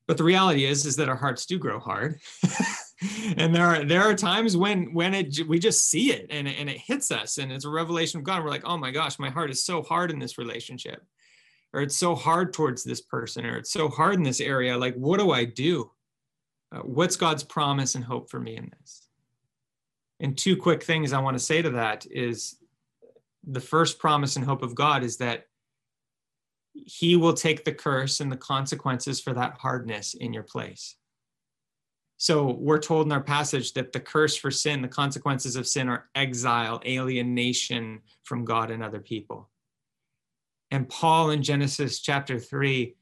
But 0.06 0.16
the 0.16 0.24
reality 0.24 0.64
is, 0.64 0.86
is 0.86 0.96
that 0.96 1.08
our 1.08 1.16
hearts 1.16 1.44
do 1.44 1.58
grow 1.58 1.78
hard. 1.78 2.18
and 3.36 3.54
there 3.54 3.66
are 3.66 3.84
there 3.84 4.02
are 4.02 4.14
times 4.14 4.56
when 4.56 4.94
when 4.94 5.12
it 5.12 5.46
we 5.46 5.58
just 5.58 5.90
see 5.90 6.12
it 6.12 6.28
and, 6.30 6.48
and 6.48 6.70
it 6.70 6.78
hits 6.78 7.10
us 7.10 7.36
and 7.36 7.52
it's 7.52 7.66
a 7.66 7.70
revelation 7.70 8.18
of 8.18 8.24
God. 8.24 8.42
We're 8.42 8.50
like, 8.50 8.64
oh 8.64 8.78
my 8.78 8.90
gosh, 8.90 9.18
my 9.18 9.28
heart 9.28 9.50
is 9.50 9.64
so 9.64 9.82
hard 9.82 10.10
in 10.10 10.18
this 10.18 10.38
relationship, 10.38 11.04
or 11.74 11.82
it's 11.82 11.96
so 11.96 12.14
hard 12.14 12.54
towards 12.54 12.82
this 12.82 13.02
person, 13.02 13.44
or 13.44 13.58
it's 13.58 13.72
so 13.72 13.88
hard 13.88 14.14
in 14.14 14.22
this 14.22 14.40
area. 14.40 14.78
Like, 14.78 14.94
what 14.94 15.20
do 15.20 15.30
I 15.30 15.44
do? 15.44 15.90
Uh, 16.74 16.80
what's 16.80 17.16
God's 17.16 17.44
promise 17.44 17.94
and 17.94 18.04
hope 18.04 18.30
for 18.30 18.40
me 18.40 18.56
in 18.56 18.72
this? 18.80 19.08
And 20.20 20.36
two 20.36 20.56
quick 20.56 20.82
things 20.82 21.12
I 21.12 21.20
want 21.20 21.38
to 21.38 21.44
say 21.44 21.62
to 21.62 21.70
that 21.70 22.06
is 22.10 22.57
the 23.46 23.60
first 23.60 23.98
promise 23.98 24.36
and 24.36 24.44
hope 24.44 24.62
of 24.62 24.74
God 24.74 25.02
is 25.02 25.16
that 25.18 25.46
He 26.74 27.16
will 27.16 27.34
take 27.34 27.64
the 27.64 27.72
curse 27.72 28.20
and 28.20 28.30
the 28.30 28.36
consequences 28.36 29.20
for 29.20 29.32
that 29.34 29.54
hardness 29.58 30.14
in 30.14 30.32
your 30.32 30.42
place. 30.42 30.96
So 32.18 32.56
we're 32.58 32.80
told 32.80 33.06
in 33.06 33.12
our 33.12 33.22
passage 33.22 33.74
that 33.74 33.92
the 33.92 34.00
curse 34.00 34.36
for 34.36 34.50
sin, 34.50 34.82
the 34.82 34.88
consequences 34.88 35.54
of 35.54 35.68
sin 35.68 35.88
are 35.88 36.08
exile, 36.16 36.80
alienation 36.84 38.00
from 38.24 38.44
God 38.44 38.72
and 38.72 38.82
other 38.82 38.98
people. 38.98 39.48
And 40.72 40.88
Paul 40.88 41.30
in 41.30 41.42
Genesis 41.42 42.00
chapter 42.00 42.40
3 42.40 42.96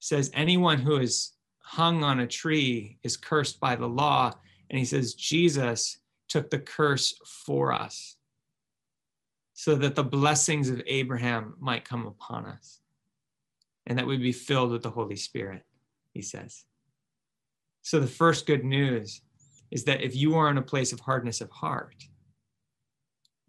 says, 0.00 0.30
anyone 0.32 0.78
who 0.78 0.96
is 0.96 1.32
hung 1.58 2.02
on 2.02 2.20
a 2.20 2.26
tree 2.26 2.98
is 3.02 3.16
cursed 3.16 3.60
by 3.60 3.76
the 3.76 3.86
law. 3.86 4.32
And 4.70 4.78
he 4.78 4.84
says, 4.84 5.14
Jesus 5.14 5.98
took 6.28 6.50
the 6.50 6.58
curse 6.58 7.14
for 7.26 7.72
us 7.72 8.16
so 9.62 9.76
that 9.76 9.94
the 9.94 10.02
blessings 10.02 10.68
of 10.68 10.82
Abraham 10.88 11.54
might 11.60 11.84
come 11.84 12.04
upon 12.04 12.46
us 12.46 12.80
and 13.86 13.96
that 13.96 14.04
we'd 14.04 14.20
be 14.20 14.32
filled 14.32 14.72
with 14.72 14.82
the 14.82 14.90
Holy 14.90 15.14
Spirit, 15.14 15.62
he 16.12 16.20
says. 16.20 16.64
So, 17.80 18.00
the 18.00 18.08
first 18.08 18.44
good 18.44 18.64
news 18.64 19.20
is 19.70 19.84
that 19.84 20.02
if 20.02 20.16
you 20.16 20.34
are 20.34 20.50
in 20.50 20.58
a 20.58 20.62
place 20.62 20.92
of 20.92 20.98
hardness 20.98 21.40
of 21.40 21.48
heart, 21.50 21.94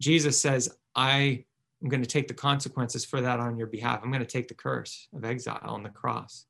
Jesus 0.00 0.40
says, 0.40 0.72
I 0.94 1.46
am 1.82 1.88
going 1.88 2.04
to 2.04 2.08
take 2.08 2.28
the 2.28 2.34
consequences 2.34 3.04
for 3.04 3.20
that 3.20 3.40
on 3.40 3.58
your 3.58 3.66
behalf. 3.66 3.98
I'm 4.00 4.12
going 4.12 4.20
to 4.20 4.24
take 4.24 4.46
the 4.46 4.54
curse 4.54 5.08
of 5.16 5.24
exile 5.24 5.58
on 5.64 5.82
the 5.82 5.90
cross 5.90 6.46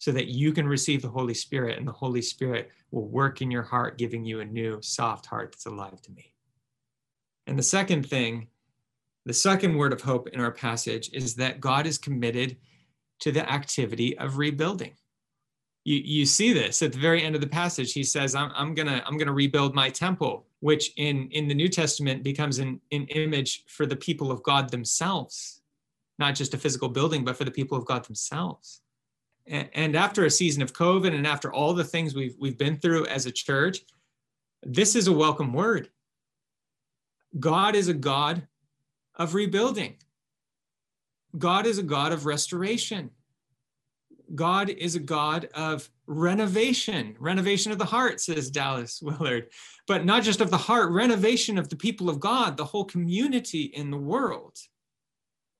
so 0.00 0.12
that 0.12 0.26
you 0.26 0.52
can 0.52 0.68
receive 0.68 1.00
the 1.00 1.08
Holy 1.08 1.32
Spirit, 1.32 1.78
and 1.78 1.88
the 1.88 1.92
Holy 1.92 2.20
Spirit 2.20 2.70
will 2.90 3.08
work 3.08 3.40
in 3.40 3.50
your 3.50 3.62
heart, 3.62 3.96
giving 3.96 4.22
you 4.22 4.40
a 4.40 4.44
new, 4.44 4.82
soft 4.82 5.24
heart 5.24 5.52
that's 5.52 5.64
alive 5.64 6.02
to 6.02 6.12
me. 6.12 6.34
And 7.46 7.58
the 7.58 7.62
second 7.62 8.06
thing, 8.06 8.48
the 9.24 9.32
second 9.32 9.76
word 9.76 9.92
of 9.92 10.00
hope 10.00 10.28
in 10.28 10.40
our 10.40 10.50
passage 10.50 11.10
is 11.12 11.34
that 11.36 11.60
God 11.60 11.86
is 11.86 11.98
committed 11.98 12.56
to 13.20 13.30
the 13.30 13.48
activity 13.50 14.18
of 14.18 14.38
rebuilding. 14.38 14.94
You, 15.84 15.96
you 15.96 16.26
see 16.26 16.52
this 16.52 16.82
at 16.82 16.92
the 16.92 16.98
very 16.98 17.22
end 17.22 17.34
of 17.34 17.40
the 17.40 17.46
passage. 17.46 17.92
He 17.92 18.04
says 18.04 18.34
i'm, 18.34 18.52
I'm 18.54 18.74
gonna 18.74 19.02
i'm 19.06 19.18
gonna 19.18 19.32
rebuild 19.32 19.74
my 19.74 19.90
temple 19.90 20.46
which 20.60 20.92
in 20.96 21.28
in 21.32 21.48
the 21.48 21.54
new 21.54 21.68
testament 21.68 22.22
becomes 22.22 22.58
an, 22.58 22.80
an 22.92 23.06
image 23.08 23.64
for 23.66 23.84
the 23.84 23.96
people 23.96 24.30
of 24.30 24.42
god 24.44 24.70
themselves 24.70 25.60
not 26.20 26.36
just 26.36 26.54
a 26.54 26.58
physical 26.58 26.88
building 26.88 27.24
but 27.24 27.36
for 27.36 27.44
the 27.44 27.50
people 27.50 27.76
of 27.76 27.84
god 27.84 28.04
themselves. 28.04 28.80
And, 29.48 29.68
and 29.74 29.96
after 29.96 30.24
a 30.24 30.30
season 30.30 30.62
of 30.62 30.72
covid 30.72 31.14
and 31.14 31.26
after 31.26 31.52
all 31.52 31.74
the 31.74 31.84
things 31.84 32.14
we've 32.14 32.36
we've 32.38 32.58
been 32.58 32.76
through 32.76 33.06
as 33.06 33.26
a 33.26 33.32
church 33.32 33.80
this 34.64 34.94
is 34.94 35.08
a 35.08 35.12
welcome 35.12 35.52
word. 35.52 35.88
God 37.38 37.74
is 37.74 37.88
a 37.88 37.94
god 37.94 38.46
of 39.16 39.34
rebuilding 39.34 39.96
god 41.38 41.66
is 41.66 41.78
a 41.78 41.82
god 41.82 42.12
of 42.12 42.26
restoration 42.26 43.10
God 44.34 44.70
is 44.70 44.94
a 44.94 45.00
God 45.00 45.48
of 45.54 45.88
renovation, 46.06 47.16
renovation 47.18 47.72
of 47.72 47.78
the 47.78 47.84
heart, 47.84 48.20
says 48.20 48.50
Dallas 48.50 49.00
Willard, 49.02 49.48
but 49.86 50.04
not 50.04 50.22
just 50.22 50.40
of 50.40 50.50
the 50.50 50.56
heart, 50.56 50.90
renovation 50.90 51.58
of 51.58 51.68
the 51.68 51.76
people 51.76 52.08
of 52.08 52.20
God, 52.20 52.56
the 52.56 52.64
whole 52.64 52.84
community 52.84 53.62
in 53.62 53.90
the 53.90 53.98
world. 53.98 54.56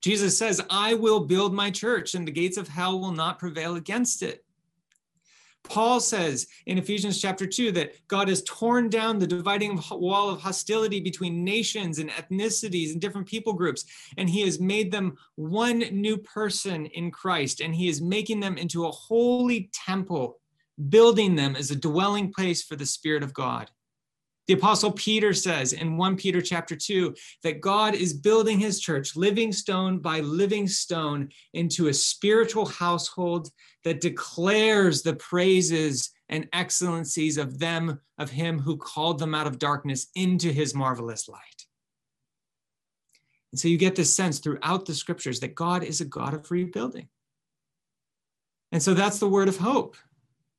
Jesus 0.03 0.37
says, 0.37 0.61
I 0.69 0.95
will 0.95 1.21
build 1.21 1.55
my 1.55 1.71
church, 1.71 2.15
and 2.15 2.27
the 2.27 2.33
gates 2.33 2.57
of 2.57 2.69
hell 2.69 2.99
will 2.99 3.12
not 3.12 3.38
prevail 3.38 3.77
against 3.77 4.23
it. 4.23 4.45
Paul 5.64 6.01
says 6.01 6.46
in 6.66 6.79
Ephesians 6.79 7.20
chapter 7.20 7.46
2 7.46 7.72
that 7.72 8.07
God 8.09 8.29
has 8.29 8.42
torn 8.42 8.88
down 8.88 9.18
the 9.18 9.27
dividing 9.27 9.81
wall 9.90 10.31
of 10.31 10.40
hostility 10.40 11.01
between 11.01 11.44
nations 11.44 11.98
and 11.98 12.11
ethnicities 12.11 12.92
and 12.92 13.01
different 13.01 13.27
people 13.27 13.53
groups, 13.53 13.85
and 14.16 14.29
he 14.29 14.42
has 14.42 14.61
made 14.61 14.90
them 14.90 15.16
one 15.37 15.79
new 15.79 16.18
person 16.18 16.87
in 16.87 17.11
Christ, 17.11 17.61
and 17.61 17.75
he 17.75 17.88
is 17.88 18.03
making 18.03 18.40
them 18.40 18.59
into 18.59 18.87
a 18.87 18.90
holy 18.90 19.70
temple, 19.72 20.40
building 20.88 21.37
them 21.37 21.57
as 21.57 21.70
a 21.70 21.77
dwelling 21.77 22.33
place 22.33 22.62
for 22.62 22.77
the 22.77 22.87
Spirit 22.87 23.22
of 23.22 23.33
God. 23.33 23.70
The 24.48 24.55
apostle 24.55 24.90
Peter 24.92 25.33
says 25.33 25.72
in 25.72 25.96
1 25.96 26.16
Peter 26.16 26.40
chapter 26.40 26.74
2 26.74 27.14
that 27.44 27.61
God 27.61 27.94
is 27.94 28.12
building 28.12 28.59
his 28.59 28.81
church 28.81 29.14
living 29.14 29.52
stone 29.52 29.98
by 29.98 30.20
living 30.20 30.66
stone 30.66 31.28
into 31.52 31.88
a 31.88 31.94
spiritual 31.94 32.66
household 32.66 33.50
that 33.85 34.00
declares 34.00 35.02
the 35.02 35.14
praises 35.14 36.11
and 36.28 36.48
excellencies 36.52 37.38
of 37.38 37.59
them 37.59 38.00
of 38.18 38.31
him 38.31 38.59
who 38.59 38.76
called 38.76 39.18
them 39.18 39.35
out 39.35 39.46
of 39.46 39.59
darkness 39.59 40.09
into 40.16 40.50
his 40.50 40.74
marvelous 40.74 41.28
light. 41.28 41.66
And 43.52 43.61
so 43.61 43.68
you 43.68 43.76
get 43.76 43.94
this 43.94 44.14
sense 44.14 44.38
throughout 44.38 44.87
the 44.87 44.94
scriptures 44.94 45.40
that 45.40 45.55
God 45.55 45.85
is 45.85 46.00
a 46.00 46.07
God 46.07 46.35
of 46.35 46.50
rebuilding. 46.50 47.09
And 48.72 48.83
so 48.83 48.94
that's 48.94 49.18
the 49.18 49.28
word 49.28 49.48
of 49.48 49.59
hope 49.59 49.96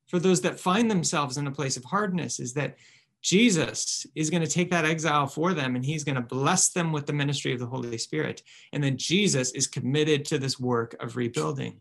for 0.06 0.18
those 0.18 0.42
that 0.42 0.60
find 0.60 0.90
themselves 0.90 1.36
in 1.36 1.46
a 1.46 1.52
place 1.52 1.76
of 1.76 1.84
hardness 1.84 2.38
is 2.38 2.54
that 2.54 2.76
Jesus 3.24 4.06
is 4.14 4.28
going 4.28 4.42
to 4.42 4.48
take 4.48 4.70
that 4.70 4.84
exile 4.84 5.26
for 5.26 5.54
them 5.54 5.76
and 5.76 5.84
he's 5.84 6.04
going 6.04 6.14
to 6.14 6.20
bless 6.20 6.68
them 6.68 6.92
with 6.92 7.06
the 7.06 7.12
ministry 7.14 7.54
of 7.54 7.58
the 7.58 7.66
Holy 7.66 7.96
Spirit. 7.96 8.42
And 8.74 8.84
then 8.84 8.98
Jesus 8.98 9.50
is 9.52 9.66
committed 9.66 10.26
to 10.26 10.38
this 10.38 10.60
work 10.60 10.94
of 11.00 11.16
rebuilding. 11.16 11.80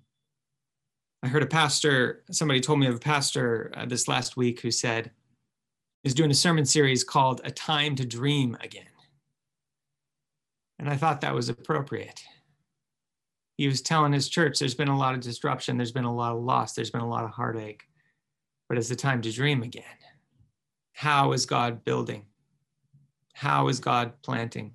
I 1.21 1.27
heard 1.27 1.43
a 1.43 1.47
pastor, 1.47 2.23
somebody 2.31 2.61
told 2.61 2.79
me 2.79 2.87
of 2.87 2.95
a 2.95 2.99
pastor 2.99 3.73
uh, 3.75 3.85
this 3.85 4.07
last 4.07 4.37
week 4.37 4.61
who 4.61 4.71
said, 4.71 5.11
is 6.05 6.13
doing 6.13 6.31
a 6.31 6.35
sermon 6.35 6.63
series 6.65 7.03
called 7.03 7.41
A 7.43 7.51
Time 7.51 7.95
to 7.97 8.05
Dream 8.05 8.57
Again. 8.61 8.85
And 10.79 10.89
I 10.89 10.95
thought 10.95 11.21
that 11.21 11.35
was 11.35 11.49
appropriate. 11.49 12.23
He 13.57 13.67
was 13.67 13.81
telling 13.81 14.13
his 14.13 14.29
church 14.29 14.59
there's 14.59 14.75
been 14.75 14.87
a 14.87 14.97
lot 14.97 15.13
of 15.13 15.19
disruption, 15.19 15.75
there's 15.75 15.91
been 15.91 16.05
a 16.05 16.15
lot 16.15 16.35
of 16.35 16.41
loss, 16.41 16.73
there's 16.73 16.89
been 16.89 17.01
a 17.01 17.09
lot 17.09 17.25
of 17.25 17.31
heartache, 17.31 17.83
but 18.69 18.77
it's 18.77 18.89
the 18.89 18.95
time 18.95 19.21
to 19.21 19.31
dream 19.31 19.61
again 19.61 19.83
how 20.93 21.33
is 21.33 21.45
God 21.45 21.83
building? 21.83 22.25
How 23.33 23.67
is 23.67 23.79
God 23.79 24.13
planting? 24.21 24.73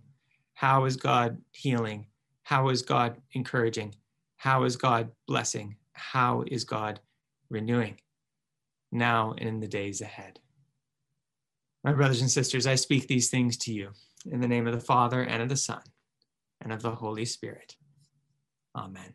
How 0.52 0.84
is 0.84 0.96
God 0.96 1.38
healing? 1.52 2.06
How 2.42 2.68
is 2.68 2.82
God 2.82 3.16
encouraging? 3.32 3.94
How 4.36 4.64
is 4.64 4.76
God 4.76 5.10
blessing? 5.26 5.76
How 5.92 6.44
is 6.46 6.64
God 6.64 7.00
renewing 7.48 8.00
now 8.90 9.34
and 9.38 9.48
in 9.48 9.60
the 9.60 9.68
days 9.68 10.00
ahead? 10.00 10.40
My 11.84 11.92
brothers 11.92 12.20
and 12.20 12.30
sisters, 12.30 12.66
I 12.66 12.74
speak 12.74 13.06
these 13.06 13.30
things 13.30 13.56
to 13.58 13.72
you 13.72 13.90
in 14.26 14.40
the 14.40 14.48
name 14.48 14.66
of 14.66 14.74
the 14.74 14.80
Father 14.80 15.22
and 15.22 15.40
of 15.40 15.48
the 15.48 15.56
Son 15.56 15.82
and 16.60 16.72
of 16.72 16.82
the 16.82 16.90
Holy 16.90 17.24
Spirit. 17.24 17.76
Amen. 18.76 19.14